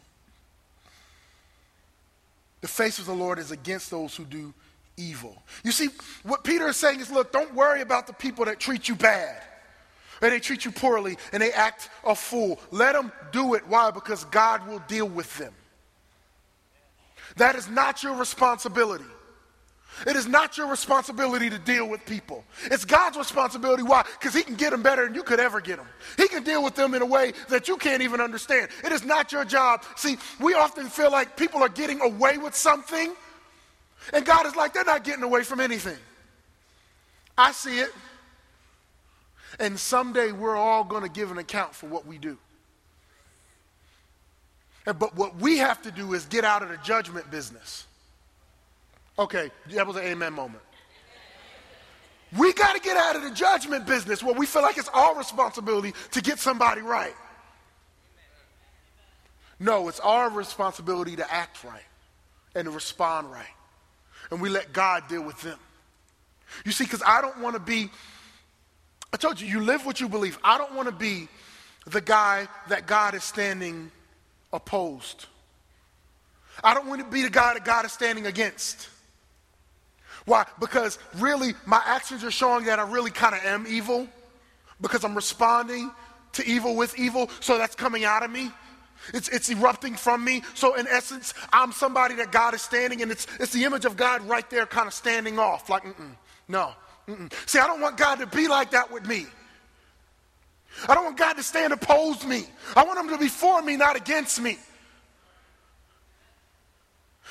The 2.61 2.67
face 2.67 2.99
of 2.99 3.05
the 3.05 3.13
Lord 3.13 3.39
is 3.39 3.51
against 3.51 3.89
those 3.89 4.15
who 4.15 4.25
do 4.25 4.53
evil. 4.97 5.41
You 5.63 5.71
see, 5.71 5.89
what 6.23 6.43
Peter 6.43 6.67
is 6.67 6.77
saying 6.77 6.99
is 6.99 7.09
look, 7.09 7.31
don't 7.31 7.53
worry 7.53 7.81
about 7.81 8.07
the 8.07 8.13
people 8.13 8.45
that 8.45 8.59
treat 8.59 8.89
you 8.89 8.95
bad. 8.95 9.41
And 10.21 10.33
they 10.33 10.39
treat 10.39 10.65
you 10.65 10.71
poorly 10.71 11.17
and 11.31 11.41
they 11.41 11.53
act 11.53 11.89
a 12.03 12.13
fool. 12.13 12.59
Let 12.71 12.93
them 12.93 13.11
do 13.31 13.53
it. 13.53 13.65
Why? 13.67 13.91
Because 13.91 14.25
God 14.25 14.67
will 14.67 14.79
deal 14.87 15.07
with 15.07 15.37
them. 15.37 15.53
That 17.37 17.55
is 17.55 17.69
not 17.69 18.03
your 18.03 18.15
responsibility. 18.15 19.05
It 20.07 20.15
is 20.15 20.27
not 20.27 20.57
your 20.57 20.67
responsibility 20.67 21.49
to 21.49 21.59
deal 21.59 21.87
with 21.87 22.05
people. 22.05 22.43
It's 22.65 22.85
God's 22.85 23.17
responsibility. 23.17 23.83
Why? 23.83 24.03
Because 24.19 24.33
He 24.33 24.43
can 24.43 24.55
get 24.55 24.71
them 24.71 24.81
better 24.81 25.05
than 25.05 25.15
you 25.15 25.23
could 25.23 25.39
ever 25.39 25.61
get 25.61 25.77
them. 25.77 25.87
He 26.17 26.27
can 26.27 26.43
deal 26.43 26.63
with 26.63 26.75
them 26.75 26.93
in 26.93 27.01
a 27.01 27.05
way 27.05 27.33
that 27.49 27.67
you 27.67 27.77
can't 27.77 28.01
even 28.01 28.21
understand. 28.21 28.69
It 28.83 28.91
is 28.91 29.05
not 29.05 29.31
your 29.31 29.45
job. 29.45 29.83
See, 29.95 30.17
we 30.39 30.53
often 30.53 30.87
feel 30.87 31.11
like 31.11 31.35
people 31.37 31.61
are 31.61 31.69
getting 31.69 32.01
away 32.01 32.37
with 32.37 32.55
something, 32.55 33.13
and 34.13 34.25
God 34.25 34.45
is 34.45 34.55
like, 34.55 34.73
they're 34.73 34.83
not 34.83 35.03
getting 35.03 35.23
away 35.23 35.43
from 35.43 35.59
anything. 35.59 35.97
I 37.37 37.51
see 37.51 37.79
it. 37.79 37.91
And 39.59 39.79
someday 39.79 40.31
we're 40.31 40.55
all 40.55 40.83
going 40.83 41.03
to 41.03 41.09
give 41.09 41.31
an 41.31 41.37
account 41.37 41.73
for 41.73 41.87
what 41.87 42.05
we 42.05 42.17
do. 42.17 42.37
But 44.85 45.15
what 45.15 45.35
we 45.35 45.57
have 45.57 45.81
to 45.83 45.91
do 45.91 46.13
is 46.13 46.25
get 46.25 46.43
out 46.43 46.63
of 46.63 46.69
the 46.69 46.77
judgment 46.77 47.29
business. 47.29 47.85
Okay, 49.19 49.51
that 49.71 49.85
was 49.85 49.97
an 49.97 50.03
amen 50.03 50.31
moment. 50.31 50.63
We 52.37 52.53
got 52.53 52.73
to 52.73 52.79
get 52.79 52.95
out 52.95 53.17
of 53.17 53.23
the 53.23 53.31
judgment 53.31 53.85
business 53.85 54.23
where 54.23 54.33
we 54.33 54.45
feel 54.45 54.61
like 54.61 54.77
it's 54.77 54.87
our 54.89 55.17
responsibility 55.17 55.93
to 56.11 56.21
get 56.21 56.39
somebody 56.39 56.79
right. 56.79 57.15
No, 59.59 59.89
it's 59.89 59.99
our 59.99 60.29
responsibility 60.29 61.17
to 61.17 61.33
act 61.33 61.65
right 61.65 61.83
and 62.55 62.63
to 62.63 62.71
respond 62.71 63.29
right. 63.29 63.43
And 64.31 64.39
we 64.39 64.47
let 64.47 64.71
God 64.71 65.09
deal 65.09 65.23
with 65.23 65.41
them. 65.41 65.59
You 66.63 66.71
see, 66.71 66.85
because 66.85 67.03
I 67.05 67.21
don't 67.21 67.41
want 67.41 67.55
to 67.55 67.59
be, 67.59 67.89
I 69.11 69.17
told 69.17 69.41
you, 69.41 69.47
you 69.49 69.59
live 69.59 69.85
what 69.85 69.99
you 69.99 70.07
believe. 70.07 70.39
I 70.45 70.57
don't 70.57 70.75
want 70.75 70.87
to 70.87 70.95
be 70.95 71.27
the 71.85 71.99
guy 71.99 72.47
that 72.69 72.87
God 72.87 73.15
is 73.15 73.23
standing 73.25 73.91
opposed. 74.53 75.25
I 76.63 76.73
don't 76.73 76.87
want 76.87 77.01
to 77.01 77.07
be 77.07 77.23
the 77.23 77.29
guy 77.29 77.53
that 77.55 77.65
God 77.65 77.83
is 77.85 77.91
standing 77.91 78.25
against. 78.25 78.87
Why? 80.29 80.45
Because 80.59 80.99
really, 81.17 81.55
my 81.65 81.81
actions 81.83 82.23
are 82.23 82.29
showing 82.29 82.65
that 82.65 82.77
I 82.77 82.83
really 82.83 83.09
kind 83.09 83.33
of 83.33 83.43
am 83.43 83.65
evil 83.67 84.07
because 84.79 85.03
I'm 85.03 85.15
responding 85.15 85.91
to 86.33 86.45
evil 86.45 86.75
with 86.75 86.99
evil, 86.99 87.31
so 87.39 87.57
that's 87.57 87.73
coming 87.73 88.05
out 88.05 88.21
of 88.21 88.29
me. 88.29 88.51
It's, 89.11 89.27
it's 89.29 89.49
erupting 89.49 89.95
from 89.95 90.23
me. 90.23 90.43
So, 90.53 90.75
in 90.75 90.85
essence, 90.87 91.33
I'm 91.51 91.71
somebody 91.71 92.13
that 92.15 92.31
God 92.31 92.53
is 92.53 92.61
standing, 92.61 93.01
and 93.01 93.11
it's, 93.11 93.25
it's 93.39 93.51
the 93.53 93.63
image 93.63 93.85
of 93.85 93.97
God 93.97 94.21
right 94.27 94.47
there, 94.51 94.67
kind 94.67 94.85
of 94.85 94.93
standing 94.93 95.39
off. 95.39 95.67
Like, 95.67 95.81
mm-mm, 95.83 96.11
no. 96.47 96.73
Mm-mm. 97.07 97.33
See, 97.49 97.57
I 97.57 97.65
don't 97.65 97.81
want 97.81 97.97
God 97.97 98.19
to 98.19 98.27
be 98.27 98.47
like 98.47 98.69
that 98.71 98.91
with 98.91 99.07
me. 99.07 99.25
I 100.87 100.93
don't 100.93 101.05
want 101.05 101.17
God 101.17 101.37
to 101.37 101.43
stand 101.43 101.73
opposed 101.73 102.23
me. 102.27 102.43
I 102.75 102.83
want 102.83 102.99
Him 102.99 103.09
to 103.09 103.17
be 103.17 103.29
for 103.29 103.63
me, 103.63 103.77
not 103.77 103.95
against 103.95 104.39
me. 104.39 104.59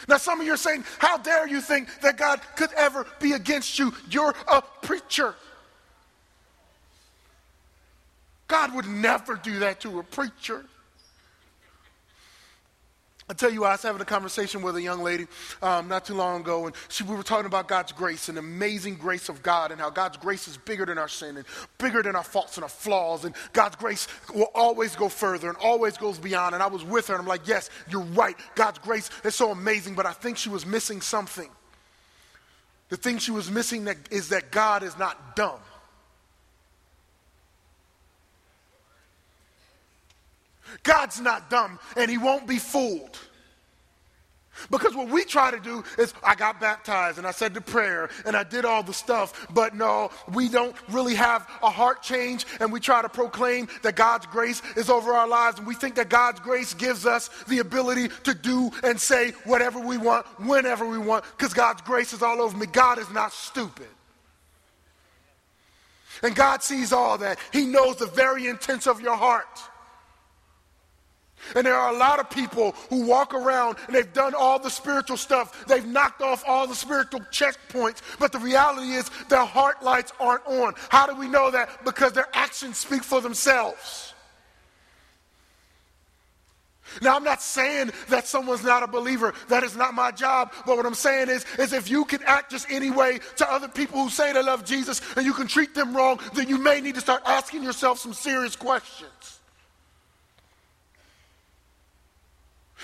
Now, 0.06 0.18
some 0.18 0.40
of 0.40 0.46
you 0.46 0.52
are 0.52 0.58
saying, 0.58 0.84
How 0.98 1.16
dare 1.16 1.48
you 1.48 1.60
think 1.60 1.88
that 2.02 2.16
God 2.16 2.40
could 2.56 2.72
ever 2.74 3.06
be 3.18 3.32
against 3.32 3.78
you? 3.78 3.92
You're 4.10 4.34
a 4.46 4.62
preacher. 4.82 5.34
God 8.46 8.74
would 8.74 8.86
never 8.86 9.36
do 9.36 9.58
that 9.60 9.80
to 9.80 9.98
a 9.98 10.02
preacher. 10.02 10.64
I 13.30 13.34
tell 13.34 13.52
you, 13.52 13.64
I 13.64 13.72
was 13.72 13.82
having 13.82 14.00
a 14.00 14.06
conversation 14.06 14.62
with 14.62 14.76
a 14.76 14.80
young 14.80 15.02
lady 15.02 15.26
um, 15.62 15.86
not 15.86 16.06
too 16.06 16.14
long 16.14 16.40
ago, 16.40 16.64
and 16.64 16.74
she, 16.88 17.04
we 17.04 17.14
were 17.14 17.22
talking 17.22 17.44
about 17.44 17.68
God's 17.68 17.92
grace 17.92 18.30
and 18.30 18.38
amazing 18.38 18.94
grace 18.94 19.28
of 19.28 19.42
God, 19.42 19.70
and 19.70 19.78
how 19.78 19.90
God's 19.90 20.16
grace 20.16 20.48
is 20.48 20.56
bigger 20.56 20.86
than 20.86 20.96
our 20.96 21.08
sin 21.08 21.36
and 21.36 21.44
bigger 21.76 22.02
than 22.02 22.16
our 22.16 22.24
faults 22.24 22.56
and 22.56 22.64
our 22.64 22.70
flaws, 22.70 23.26
and 23.26 23.34
God's 23.52 23.76
grace 23.76 24.08
will 24.34 24.50
always 24.54 24.96
go 24.96 25.10
further 25.10 25.48
and 25.48 25.58
always 25.58 25.98
goes 25.98 26.18
beyond. 26.18 26.54
And 26.54 26.62
I 26.62 26.68
was 26.68 26.82
with 26.82 27.08
her, 27.08 27.14
and 27.14 27.20
I'm 27.20 27.28
like, 27.28 27.46
yes, 27.46 27.68
you're 27.90 28.00
right. 28.00 28.36
God's 28.54 28.78
grace 28.78 29.10
is 29.22 29.34
so 29.34 29.50
amazing, 29.50 29.94
but 29.94 30.06
I 30.06 30.12
think 30.12 30.38
she 30.38 30.48
was 30.48 30.64
missing 30.64 31.02
something. 31.02 31.50
The 32.88 32.96
thing 32.96 33.18
she 33.18 33.30
was 33.30 33.50
missing 33.50 33.84
that, 33.84 33.98
is 34.10 34.30
that 34.30 34.50
God 34.50 34.82
is 34.82 34.96
not 34.98 35.36
dumb. 35.36 35.60
God's 40.82 41.20
not 41.20 41.50
dumb 41.50 41.78
and 41.96 42.10
he 42.10 42.18
won't 42.18 42.46
be 42.46 42.58
fooled. 42.58 43.18
Because 44.70 44.94
what 44.94 45.08
we 45.08 45.24
try 45.24 45.50
to 45.50 45.60
do 45.60 45.84
is, 45.98 46.12
I 46.22 46.34
got 46.34 46.60
baptized 46.60 47.18
and 47.18 47.26
I 47.26 47.30
said 47.30 47.54
the 47.54 47.60
prayer 47.60 48.10
and 48.26 48.36
I 48.36 48.42
did 48.42 48.64
all 48.64 48.82
the 48.82 48.92
stuff, 48.92 49.46
but 49.54 49.74
no, 49.74 50.10
we 50.32 50.48
don't 50.48 50.74
really 50.88 51.14
have 51.14 51.48
a 51.62 51.70
heart 51.70 52.02
change 52.02 52.44
and 52.60 52.72
we 52.72 52.80
try 52.80 53.02
to 53.02 53.08
proclaim 53.08 53.68
that 53.82 53.96
God's 53.96 54.26
grace 54.26 54.62
is 54.76 54.90
over 54.90 55.12
our 55.12 55.28
lives 55.28 55.58
and 55.58 55.66
we 55.66 55.74
think 55.74 55.94
that 55.94 56.08
God's 56.08 56.40
grace 56.40 56.74
gives 56.74 57.06
us 57.06 57.28
the 57.46 57.60
ability 57.60 58.08
to 58.24 58.34
do 58.34 58.70
and 58.82 59.00
say 59.00 59.30
whatever 59.44 59.80
we 59.80 59.96
want, 59.96 60.26
whenever 60.40 60.86
we 60.86 60.98
want, 60.98 61.24
because 61.36 61.54
God's 61.54 61.82
grace 61.82 62.12
is 62.12 62.22
all 62.22 62.40
over 62.40 62.56
me. 62.56 62.66
God 62.66 62.98
is 62.98 63.10
not 63.10 63.32
stupid. 63.32 63.86
And 66.22 66.34
God 66.34 66.64
sees 66.64 66.92
all 66.92 67.18
that. 67.18 67.38
He 67.52 67.64
knows 67.64 67.96
the 67.96 68.06
very 68.06 68.48
intents 68.48 68.88
of 68.88 69.00
your 69.00 69.16
heart. 69.16 69.46
And 71.54 71.66
there 71.66 71.74
are 71.74 71.94
a 71.94 71.96
lot 71.96 72.20
of 72.20 72.30
people 72.30 72.72
who 72.90 73.06
walk 73.06 73.34
around 73.34 73.76
and 73.86 73.94
they've 73.94 74.12
done 74.12 74.34
all 74.34 74.58
the 74.58 74.70
spiritual 74.70 75.16
stuff. 75.16 75.66
They've 75.66 75.86
knocked 75.86 76.22
off 76.22 76.44
all 76.46 76.66
the 76.66 76.74
spiritual 76.74 77.20
checkpoints. 77.32 78.02
But 78.18 78.32
the 78.32 78.38
reality 78.38 78.92
is 78.92 79.10
their 79.28 79.44
heart 79.44 79.82
lights 79.82 80.12
aren't 80.20 80.46
on. 80.46 80.74
How 80.88 81.06
do 81.06 81.14
we 81.14 81.28
know 81.28 81.50
that? 81.50 81.84
Because 81.84 82.12
their 82.12 82.28
actions 82.32 82.78
speak 82.78 83.02
for 83.02 83.20
themselves. 83.20 84.14
Now, 87.02 87.16
I'm 87.16 87.24
not 87.24 87.42
saying 87.42 87.90
that 88.08 88.26
someone's 88.26 88.64
not 88.64 88.82
a 88.82 88.86
believer. 88.86 89.34
That 89.48 89.62
is 89.62 89.76
not 89.76 89.94
my 89.94 90.10
job. 90.10 90.52
But 90.66 90.76
what 90.76 90.86
I'm 90.86 90.94
saying 90.94 91.28
is, 91.28 91.44
is 91.58 91.72
if 91.72 91.90
you 91.90 92.04
can 92.04 92.22
act 92.24 92.50
just 92.50 92.70
any 92.70 92.90
way 92.90 93.20
to 93.36 93.52
other 93.52 93.68
people 93.68 94.02
who 94.02 94.10
say 94.10 94.32
they 94.32 94.42
love 94.42 94.64
Jesus 94.64 95.00
and 95.16 95.24
you 95.24 95.32
can 95.32 95.46
treat 95.46 95.74
them 95.74 95.94
wrong, 95.94 96.18
then 96.34 96.48
you 96.48 96.58
may 96.58 96.80
need 96.80 96.94
to 96.94 97.00
start 97.00 97.22
asking 97.26 97.62
yourself 97.62 97.98
some 97.98 98.14
serious 98.14 98.56
questions. 98.56 99.37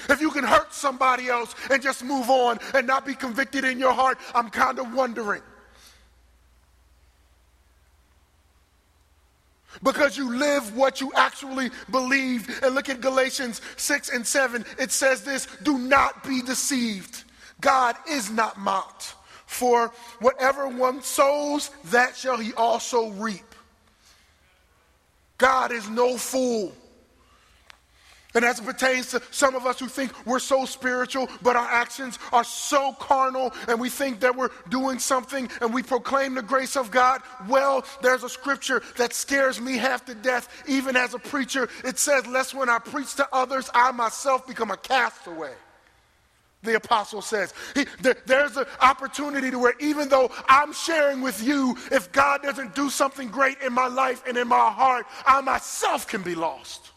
If 0.08 0.20
you 0.20 0.30
can 0.30 0.44
hurt 0.44 0.72
somebody 0.72 1.28
else 1.28 1.54
and 1.70 1.82
just 1.82 2.04
move 2.04 2.28
on 2.28 2.58
and 2.74 2.86
not 2.86 3.06
be 3.06 3.14
convicted 3.14 3.64
in 3.64 3.78
your 3.78 3.92
heart, 3.92 4.18
I'm 4.34 4.50
kind 4.50 4.78
of 4.78 4.92
wondering. 4.92 5.42
Because 9.82 10.16
you 10.16 10.36
live 10.36 10.76
what 10.76 11.00
you 11.00 11.12
actually 11.16 11.70
believe. 11.90 12.60
And 12.62 12.74
look 12.74 12.88
at 12.88 13.00
Galatians 13.00 13.60
6 13.76 14.10
and 14.10 14.26
7. 14.26 14.64
It 14.78 14.92
says 14.92 15.22
this 15.22 15.46
Do 15.62 15.78
not 15.78 16.24
be 16.24 16.42
deceived. 16.42 17.24
God 17.60 17.96
is 18.08 18.30
not 18.30 18.58
mocked. 18.58 19.14
For 19.46 19.92
whatever 20.20 20.68
one 20.68 21.02
sows, 21.02 21.70
that 21.86 22.16
shall 22.16 22.36
he 22.36 22.52
also 22.54 23.10
reap. 23.10 23.54
God 25.38 25.72
is 25.72 25.88
no 25.88 26.16
fool. 26.16 26.72
And 28.34 28.44
as 28.44 28.58
it 28.58 28.64
pertains 28.64 29.10
to 29.10 29.22
some 29.30 29.54
of 29.54 29.64
us 29.64 29.78
who 29.78 29.86
think 29.86 30.12
we're 30.26 30.40
so 30.40 30.64
spiritual, 30.64 31.28
but 31.40 31.54
our 31.54 31.66
actions 31.66 32.18
are 32.32 32.42
so 32.42 32.92
carnal, 32.94 33.52
and 33.68 33.80
we 33.80 33.88
think 33.88 34.20
that 34.20 34.34
we're 34.34 34.50
doing 34.68 34.98
something 34.98 35.48
and 35.60 35.72
we 35.72 35.82
proclaim 35.84 36.34
the 36.34 36.42
grace 36.42 36.76
of 36.76 36.90
God, 36.90 37.22
well, 37.48 37.84
there's 38.02 38.24
a 38.24 38.28
scripture 38.28 38.82
that 38.96 39.12
scares 39.12 39.60
me 39.60 39.76
half 39.76 40.04
to 40.06 40.14
death, 40.16 40.48
even 40.66 40.96
as 40.96 41.14
a 41.14 41.18
preacher. 41.18 41.68
It 41.84 41.98
says, 41.98 42.26
Lest 42.26 42.54
when 42.54 42.68
I 42.68 42.80
preach 42.80 43.14
to 43.16 43.28
others, 43.32 43.70
I 43.72 43.92
myself 43.92 44.46
become 44.46 44.72
a 44.72 44.76
castaway. 44.76 45.52
The 46.64 46.76
apostle 46.76 47.22
says, 47.22 47.52
he, 47.74 47.84
there, 48.00 48.16
There's 48.26 48.56
an 48.56 48.64
opportunity 48.80 49.50
to 49.52 49.58
where 49.58 49.74
even 49.78 50.08
though 50.08 50.30
I'm 50.48 50.72
sharing 50.72 51.20
with 51.20 51.40
you, 51.42 51.76
if 51.92 52.10
God 52.10 52.42
doesn't 52.42 52.74
do 52.74 52.90
something 52.90 53.28
great 53.28 53.58
in 53.60 53.72
my 53.72 53.86
life 53.86 54.24
and 54.26 54.36
in 54.36 54.48
my 54.48 54.70
heart, 54.70 55.06
I 55.24 55.40
myself 55.40 56.08
can 56.08 56.22
be 56.22 56.34
lost. 56.34 56.90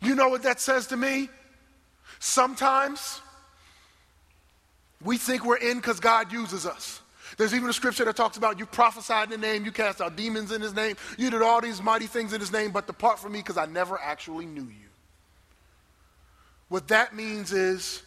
You 0.00 0.14
know 0.14 0.28
what 0.28 0.42
that 0.44 0.60
says 0.60 0.86
to 0.88 0.96
me? 0.96 1.28
Sometimes 2.20 3.20
we 5.04 5.16
think 5.16 5.44
we're 5.44 5.56
in 5.56 5.76
because 5.76 6.00
God 6.00 6.32
uses 6.32 6.66
us. 6.66 7.00
There's 7.36 7.54
even 7.54 7.68
a 7.68 7.72
scripture 7.72 8.04
that 8.04 8.16
talks 8.16 8.36
about 8.36 8.58
you 8.58 8.66
prophesied 8.66 9.32
in 9.32 9.40
the 9.40 9.46
name, 9.46 9.64
you 9.64 9.70
cast 9.70 10.00
out 10.00 10.16
demons 10.16 10.50
in 10.50 10.60
his 10.60 10.74
name, 10.74 10.96
you 11.16 11.30
did 11.30 11.42
all 11.42 11.60
these 11.60 11.82
mighty 11.82 12.06
things 12.06 12.32
in 12.32 12.40
his 12.40 12.50
name, 12.50 12.72
but 12.72 12.86
depart 12.86 13.18
from 13.18 13.32
me 13.32 13.40
because 13.40 13.56
I 13.56 13.66
never 13.66 14.00
actually 14.00 14.46
knew 14.46 14.62
you. 14.62 14.88
What 16.68 16.88
that 16.88 17.14
means 17.14 17.52
is 17.52 18.02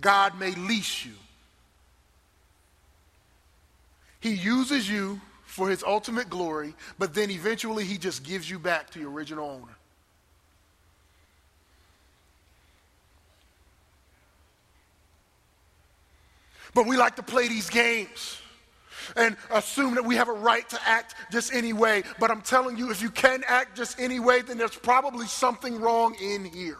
God 0.00 0.38
may 0.38 0.52
lease 0.52 1.04
you. 1.04 1.12
He 4.20 4.30
uses 4.34 4.88
you 4.88 5.20
for 5.44 5.68
his 5.68 5.82
ultimate 5.82 6.30
glory, 6.30 6.74
but 6.98 7.12
then 7.12 7.30
eventually 7.30 7.84
he 7.84 7.98
just 7.98 8.22
gives 8.22 8.48
you 8.48 8.58
back 8.58 8.90
to 8.90 9.00
your 9.00 9.10
original 9.10 9.50
owner. 9.50 9.76
But 16.74 16.86
we 16.86 16.96
like 16.96 17.16
to 17.16 17.22
play 17.22 17.48
these 17.48 17.68
games 17.68 18.38
and 19.16 19.36
assume 19.50 19.94
that 19.94 20.04
we 20.04 20.16
have 20.16 20.28
a 20.28 20.32
right 20.32 20.68
to 20.70 20.78
act 20.86 21.14
just 21.30 21.52
any 21.52 21.72
way. 21.72 22.02
But 22.18 22.30
I'm 22.30 22.40
telling 22.40 22.78
you, 22.78 22.90
if 22.90 23.02
you 23.02 23.10
can 23.10 23.42
act 23.46 23.76
just 23.76 24.00
any 24.00 24.20
way, 24.20 24.42
then 24.42 24.58
there's 24.58 24.76
probably 24.76 25.26
something 25.26 25.80
wrong 25.80 26.14
in 26.20 26.44
here. 26.44 26.78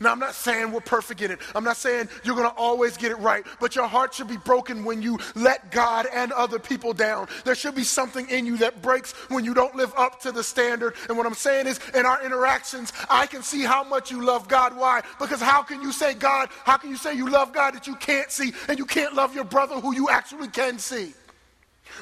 Now, 0.00 0.12
I'm 0.12 0.18
not 0.18 0.34
saying 0.34 0.72
we're 0.72 0.80
perfect 0.80 1.22
in 1.22 1.30
it. 1.30 1.38
I'm 1.54 1.64
not 1.64 1.76
saying 1.76 2.08
you're 2.24 2.36
going 2.36 2.48
to 2.48 2.56
always 2.56 2.96
get 2.96 3.10
it 3.10 3.18
right, 3.18 3.44
but 3.60 3.74
your 3.74 3.86
heart 3.86 4.14
should 4.14 4.28
be 4.28 4.36
broken 4.36 4.84
when 4.84 5.02
you 5.02 5.18
let 5.34 5.70
God 5.70 6.06
and 6.12 6.32
other 6.32 6.58
people 6.58 6.92
down. 6.92 7.28
There 7.44 7.54
should 7.54 7.74
be 7.74 7.84
something 7.84 8.28
in 8.28 8.46
you 8.46 8.56
that 8.58 8.82
breaks 8.82 9.12
when 9.30 9.44
you 9.44 9.54
don't 9.54 9.74
live 9.74 9.92
up 9.96 10.20
to 10.22 10.32
the 10.32 10.42
standard. 10.42 10.94
And 11.08 11.16
what 11.16 11.26
I'm 11.26 11.34
saying 11.34 11.66
is, 11.66 11.80
in 11.94 12.06
our 12.06 12.24
interactions, 12.24 12.92
I 13.08 13.26
can 13.26 13.42
see 13.42 13.62
how 13.62 13.84
much 13.84 14.10
you 14.10 14.22
love 14.22 14.48
God. 14.48 14.76
Why? 14.76 15.02
Because 15.18 15.40
how 15.40 15.62
can 15.62 15.82
you 15.82 15.92
say 15.92 16.14
God, 16.14 16.48
how 16.64 16.76
can 16.76 16.90
you 16.90 16.96
say 16.96 17.14
you 17.14 17.28
love 17.30 17.52
God 17.52 17.74
that 17.74 17.86
you 17.86 17.96
can't 17.96 18.30
see 18.30 18.52
and 18.68 18.78
you 18.78 18.84
can't 18.84 19.14
love 19.14 19.34
your 19.34 19.44
brother 19.44 19.76
who 19.76 19.94
you 19.94 20.08
actually 20.10 20.48
can 20.48 20.78
see? 20.78 21.14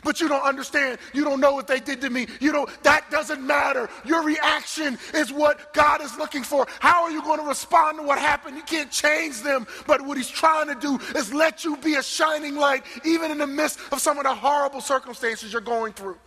But 0.03 0.21
you 0.21 0.29
don't 0.29 0.45
understand. 0.45 0.99
You 1.13 1.25
don't 1.25 1.41
know 1.41 1.55
what 1.55 1.67
they 1.67 1.81
did 1.81 2.01
to 2.01 2.11
me. 2.11 2.27
You 2.41 2.53
don't, 2.53 2.83
that 2.83 3.11
doesn't 3.11 3.45
matter. 3.45 3.89
Your 4.05 4.23
reaction 4.23 4.99
is 5.13 5.33
what 5.33 5.73
God 5.75 6.01
is 6.01 6.17
looking 6.17 6.43
for. 6.43 6.67
How 6.81 7.05
are 7.05 7.11
you 7.11 7.23
going 7.23 7.41
to 7.41 7.47
respond 7.47 7.99
to 7.99 8.05
what 8.05 8.19
happened? 8.19 8.57
You 8.57 8.63
can't 8.63 8.91
change 8.91 9.43
them. 9.43 9.67
But 9.87 10.03
what 10.03 10.17
he's 10.17 10.29
trying 10.29 10.69
to 10.69 10.75
do 10.75 10.99
is 11.17 11.33
let 11.33 11.65
you 11.65 11.77
be 11.77 11.95
a 11.95 12.03
shining 12.03 12.57
light, 12.57 12.85
even 13.05 13.31
in 13.31 13.39
the 13.39 13.47
midst 13.47 13.79
of 13.93 14.01
some 14.01 14.19
of 14.19 14.25
the 14.25 14.35
horrible 14.35 14.81
circumstances 14.81 15.53
you're 15.53 15.61
going 15.61 15.93
through. 15.93 16.19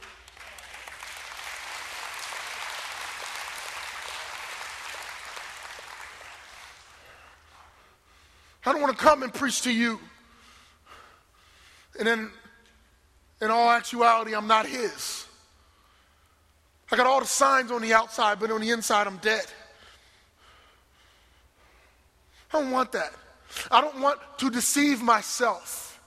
I 8.66 8.74
don't 8.74 8.82
want 8.82 8.98
to 8.98 9.04
come 9.04 9.24
and 9.24 9.34
preach 9.34 9.62
to 9.62 9.72
you 9.72 9.98
and 11.98 12.08
then 12.08 12.32
in 13.42 13.52
all 13.52 13.70
actuality, 13.70 14.36
I'm 14.36 14.48
not 14.48 14.66
his. 14.66 15.26
I 16.92 16.96
got 16.96 17.06
all 17.06 17.20
the 17.20 17.26
signs 17.26 17.72
on 17.72 17.82
the 17.82 17.94
outside, 17.94 18.40
but 18.40 18.50
on 18.50 18.62
the 18.62 18.72
inside, 18.72 19.08
I'm 19.08 19.18
dead. 19.18 19.46
I 22.54 22.62
don't 22.62 22.72
want 22.72 22.94
that. 22.94 23.12
I 23.70 23.82
don't 23.82 24.00
want 24.00 24.20
to 24.38 24.50
deceive 24.50 25.02
myself 25.02 26.00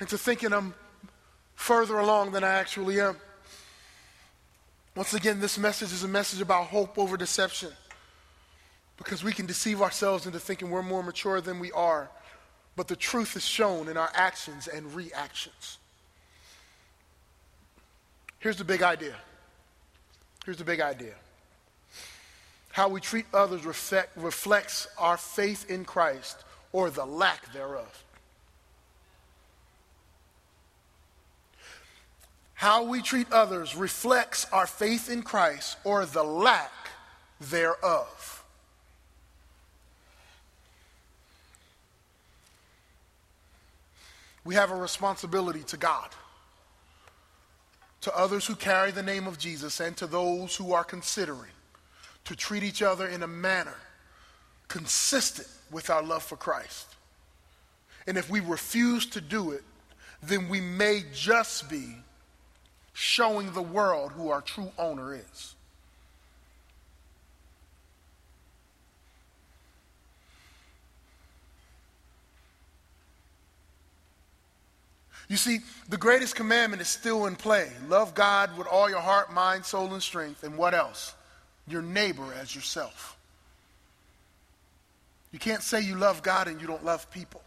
into 0.00 0.16
thinking 0.16 0.52
I'm 0.52 0.74
further 1.54 1.98
along 1.98 2.32
than 2.32 2.42
I 2.42 2.54
actually 2.54 3.00
am. 3.00 3.16
Once 4.96 5.14
again, 5.14 5.40
this 5.40 5.58
message 5.58 5.92
is 5.92 6.02
a 6.02 6.08
message 6.08 6.40
about 6.40 6.66
hope 6.66 6.98
over 6.98 7.16
deception 7.16 7.70
because 8.96 9.22
we 9.22 9.32
can 9.32 9.46
deceive 9.46 9.82
ourselves 9.82 10.26
into 10.26 10.38
thinking 10.38 10.70
we're 10.70 10.82
more 10.82 11.02
mature 11.02 11.40
than 11.40 11.60
we 11.60 11.70
are 11.72 12.10
but 12.80 12.88
the 12.88 12.96
truth 12.96 13.36
is 13.36 13.44
shown 13.44 13.90
in 13.90 13.98
our 13.98 14.10
actions 14.14 14.66
and 14.66 14.94
reactions. 14.94 15.76
Here's 18.38 18.56
the 18.56 18.64
big 18.64 18.82
idea. 18.82 19.16
Here's 20.46 20.56
the 20.56 20.64
big 20.64 20.80
idea. 20.80 21.12
How 22.70 22.88
we 22.88 23.02
treat 23.02 23.26
others 23.34 23.66
reflect, 23.66 24.16
reflects 24.16 24.88
our 24.96 25.18
faith 25.18 25.68
in 25.68 25.84
Christ 25.84 26.38
or 26.72 26.88
the 26.88 27.04
lack 27.04 27.52
thereof. 27.52 28.02
How 32.54 32.84
we 32.84 33.02
treat 33.02 33.30
others 33.30 33.76
reflects 33.76 34.46
our 34.54 34.66
faith 34.66 35.10
in 35.10 35.20
Christ 35.20 35.76
or 35.84 36.06
the 36.06 36.24
lack 36.24 36.72
thereof. 37.42 38.39
We 44.44 44.54
have 44.54 44.70
a 44.70 44.76
responsibility 44.76 45.62
to 45.64 45.76
God, 45.76 46.08
to 48.02 48.16
others 48.16 48.46
who 48.46 48.54
carry 48.54 48.90
the 48.90 49.02
name 49.02 49.26
of 49.26 49.38
Jesus, 49.38 49.80
and 49.80 49.96
to 49.98 50.06
those 50.06 50.56
who 50.56 50.72
are 50.72 50.84
considering 50.84 51.50
to 52.24 52.36
treat 52.36 52.62
each 52.62 52.82
other 52.82 53.06
in 53.06 53.22
a 53.22 53.26
manner 53.26 53.76
consistent 54.68 55.48
with 55.70 55.90
our 55.90 56.02
love 56.02 56.22
for 56.22 56.36
Christ. 56.36 56.86
And 58.06 58.16
if 58.16 58.30
we 58.30 58.40
refuse 58.40 59.06
to 59.06 59.20
do 59.20 59.50
it, 59.50 59.62
then 60.22 60.48
we 60.48 60.60
may 60.60 61.02
just 61.12 61.68
be 61.68 61.96
showing 62.92 63.52
the 63.52 63.62
world 63.62 64.12
who 64.12 64.30
our 64.30 64.40
true 64.40 64.70
owner 64.78 65.14
is. 65.14 65.54
You 75.30 75.36
see, 75.36 75.60
the 75.88 75.96
greatest 75.96 76.34
commandment 76.34 76.82
is 76.82 76.88
still 76.88 77.26
in 77.26 77.36
play. 77.36 77.70
Love 77.86 78.16
God 78.16 78.58
with 78.58 78.66
all 78.66 78.90
your 78.90 78.98
heart, 78.98 79.32
mind, 79.32 79.64
soul, 79.64 79.94
and 79.94 80.02
strength. 80.02 80.42
And 80.42 80.58
what 80.58 80.74
else? 80.74 81.14
Your 81.68 81.82
neighbor 81.82 82.34
as 82.40 82.52
yourself. 82.52 83.16
You 85.30 85.38
can't 85.38 85.62
say 85.62 85.82
you 85.82 85.94
love 85.94 86.24
God 86.24 86.48
and 86.48 86.60
you 86.60 86.66
don't 86.66 86.84
love 86.84 87.08
people. 87.12 87.42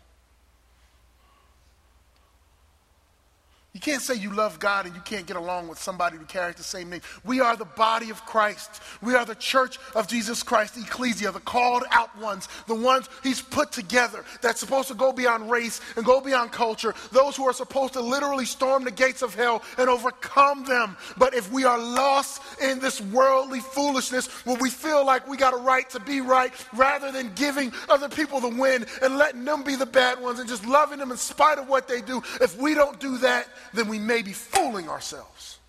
You 3.74 3.80
can't 3.80 4.04
say 4.04 4.14
you 4.14 4.32
love 4.32 4.60
God 4.60 4.86
and 4.86 4.94
you 4.94 5.02
can't 5.02 5.26
get 5.26 5.36
along 5.36 5.68
with 5.68 5.80
somebody 5.80 6.16
who 6.16 6.26
carries 6.26 6.58
the 6.58 6.64
same 6.64 6.92
name. 6.92 7.02
We 7.26 7.40
are 7.40 7.56
the 7.56 7.66
body 7.66 8.12
of 8.12 8.24
Christ. 8.24 8.84
We 9.02 9.16
are 9.16 9.26
the 9.26 9.34
church 9.34 9.80
of 9.96 10.08
Jesus 10.08 10.44
Christ, 10.44 10.76
the 10.76 10.82
ecclesia, 10.82 11.32
the 11.32 11.40
called 11.40 11.84
out 11.90 12.16
ones, 12.20 12.48
the 12.68 12.76
ones 12.76 13.10
he's 13.24 13.42
put 13.42 13.72
together 13.72 14.26
that's 14.42 14.60
supposed 14.60 14.90
to 14.90 14.94
go 14.94 15.12
beyond 15.12 15.50
race 15.50 15.82
and 15.96 16.06
go 16.06 16.22
beyond 16.22 16.52
culture, 16.52 16.94
those 17.12 17.36
who 17.36 17.46
are 17.46 17.54
supposed 17.54 17.94
to 17.94 18.02
literally 18.02 18.46
storm 18.46 18.84
the 18.84 18.92
gates 18.92 19.24
of 19.24 19.34
hell 19.34 19.64
and 19.80 19.90
overcome 19.90 20.66
them. 20.66 20.96
But 21.18 21.34
if 21.34 21.52
we 21.52 21.66
are 21.66 21.80
lost 21.80 22.44
in 22.62 22.78
this 22.78 23.02
worldly 23.02 23.62
foolishness 23.62 24.28
where 24.46 24.58
we 24.58 24.70
feel 24.70 25.04
like 25.04 25.28
we 25.28 25.36
got 25.36 25.56
a 25.56 25.58
right 25.58 25.90
to 25.90 26.00
be 26.00 26.22
right 26.22 26.54
rather 26.74 27.12
than 27.12 27.34
giving 27.34 27.74
other 27.90 28.08
people 28.08 28.40
the 28.40 28.50
win 28.50 28.86
and 29.02 29.18
letting 29.18 29.44
them 29.44 29.64
be 29.64 29.76
the 29.76 29.88
bad 29.88 30.22
ones 30.22 30.38
and 30.38 30.48
just 30.48 30.64
loving 30.68 31.00
them 31.00 31.10
in 31.10 31.18
spite 31.18 31.58
of 31.58 31.68
what 31.68 31.88
they 31.88 32.02
do, 32.02 32.22
if 32.40 32.56
we 32.62 32.76
don't 32.76 33.00
do 33.00 33.18
that, 33.18 33.48
then 33.74 33.88
we 33.88 34.00
may 34.00 34.22
be 34.22 34.34
fooling 34.34 34.90
ourselves. 34.90 35.60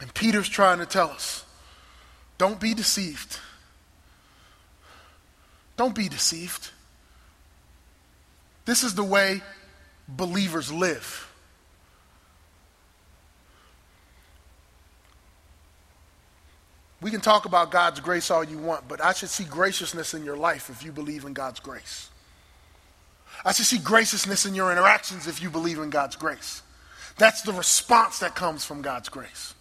And 0.00 0.12
Peter's 0.12 0.48
trying 0.48 0.78
to 0.78 0.86
tell 0.86 1.10
us 1.10 1.44
don't 2.38 2.60
be 2.60 2.74
deceived. 2.74 3.38
Don't 5.76 5.94
be 5.94 6.08
deceived. 6.08 6.70
This 8.64 8.82
is 8.82 8.94
the 8.94 9.04
way 9.04 9.42
believers 10.08 10.72
live. 10.72 11.22
We 17.00 17.10
can 17.10 17.20
talk 17.20 17.44
about 17.44 17.70
God's 17.70 18.00
grace 18.00 18.30
all 18.30 18.42
you 18.42 18.58
want, 18.58 18.88
but 18.88 19.00
I 19.00 19.12
should 19.12 19.28
see 19.28 19.44
graciousness 19.44 20.14
in 20.14 20.24
your 20.24 20.36
life 20.36 20.70
if 20.70 20.82
you 20.82 20.92
believe 20.92 21.24
in 21.24 21.34
God's 21.34 21.60
grace. 21.60 22.08
I 23.46 23.52
should 23.52 23.66
see 23.66 23.78
graciousness 23.78 24.44
in 24.44 24.56
your 24.56 24.72
interactions 24.72 25.28
if 25.28 25.40
you 25.40 25.50
believe 25.50 25.78
in 25.78 25.88
God's 25.88 26.16
grace. 26.16 26.62
That's 27.16 27.42
the 27.42 27.52
response 27.52 28.18
that 28.18 28.34
comes 28.34 28.64
from 28.64 28.82
God's 28.82 29.08
grace. 29.08 29.54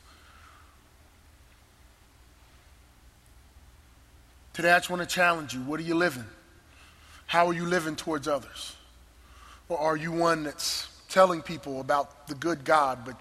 Today, 4.54 4.71
I 4.71 4.80
just 4.80 4.89
want 4.89 5.04
to 5.04 5.08
challenge 5.08 5.54
you. 5.54 5.60
What 5.62 5.80
are 5.80 5.84
you 5.84 5.93
living? 5.93 6.26
How 7.28 7.45
are 7.45 7.54
you 7.54 7.65
living 7.67 7.95
towards 7.95 8.28
others? 8.28 8.76
Or 9.69 9.78
are 9.78 9.95
you 9.95 10.12
one 10.12 10.43
that's 10.43 10.88
telling 11.08 11.43
people 11.43 11.80
about 11.80 12.28
the 12.28 12.36
good 12.36 12.65
God, 12.65 13.06
but 13.06 13.19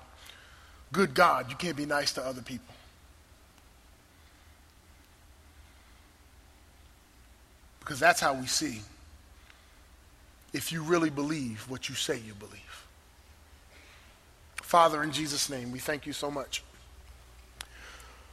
good 0.93 1.13
God, 1.15 1.51
you 1.51 1.57
can't 1.57 1.77
be 1.77 1.85
nice 1.85 2.15
to 2.15 2.25
other 2.25 2.41
people? 2.41 2.75
Because 7.81 8.01
that's 8.01 8.21
how 8.21 8.33
we 8.33 8.47
see 8.47 8.81
if 10.55 10.71
you 10.71 10.83
really 10.83 11.11
believe 11.11 11.69
what 11.69 11.89
you 11.89 11.97
say 11.97 12.17
you 12.17 12.33
believe. 12.33 12.87
Father, 14.63 15.03
in 15.03 15.11
Jesus' 15.11 15.51
name, 15.51 15.73
we 15.73 15.81
thank 15.81 16.07
you 16.07 16.13
so 16.13 16.31
much 16.31 16.63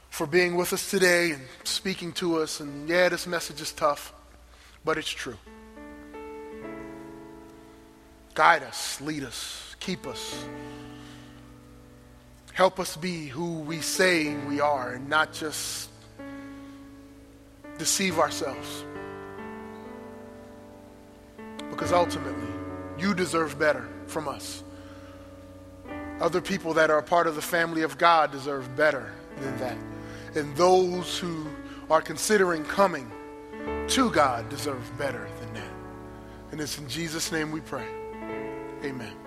for 0.08 0.26
being 0.26 0.56
with 0.56 0.72
us 0.72 0.88
today 0.88 1.32
and 1.32 1.42
speaking 1.64 2.12
to 2.12 2.38
us. 2.38 2.60
And 2.60 2.88
yeah, 2.88 3.08
this 3.08 3.26
message 3.26 3.60
is 3.60 3.72
tough, 3.72 4.14
but 4.84 4.98
it's 4.98 5.10
true. 5.10 5.36
Guide 8.34 8.62
us, 8.62 9.00
lead 9.00 9.24
us, 9.24 9.74
keep 9.80 10.06
us. 10.06 10.44
Help 12.52 12.78
us 12.78 12.96
be 12.96 13.26
who 13.26 13.58
we 13.60 13.80
say 13.80 14.34
we 14.46 14.60
are 14.60 14.92
and 14.92 15.08
not 15.08 15.32
just 15.32 15.90
deceive 17.78 18.18
ourselves 18.18 18.84
because 21.72 21.90
ultimately, 21.90 22.48
you 22.98 23.14
deserve 23.14 23.58
better 23.58 23.88
from 24.06 24.28
us. 24.28 24.62
Other 26.20 26.42
people 26.42 26.74
that 26.74 26.90
are 26.90 27.00
part 27.00 27.26
of 27.26 27.34
the 27.34 27.42
family 27.42 27.80
of 27.80 27.96
God 27.96 28.30
deserve 28.30 28.76
better 28.76 29.10
than 29.40 29.56
that. 29.58 29.78
And 30.34 30.54
those 30.54 31.18
who 31.18 31.46
are 31.90 32.02
considering 32.02 32.62
coming 32.64 33.10
to 33.88 34.10
God 34.10 34.50
deserve 34.50 34.86
better 34.98 35.26
than 35.40 35.54
that. 35.54 35.72
And 36.52 36.60
it's 36.60 36.78
in 36.78 36.86
Jesus' 36.88 37.32
name 37.32 37.50
we 37.50 37.60
pray. 37.60 37.86
Amen. 38.84 39.21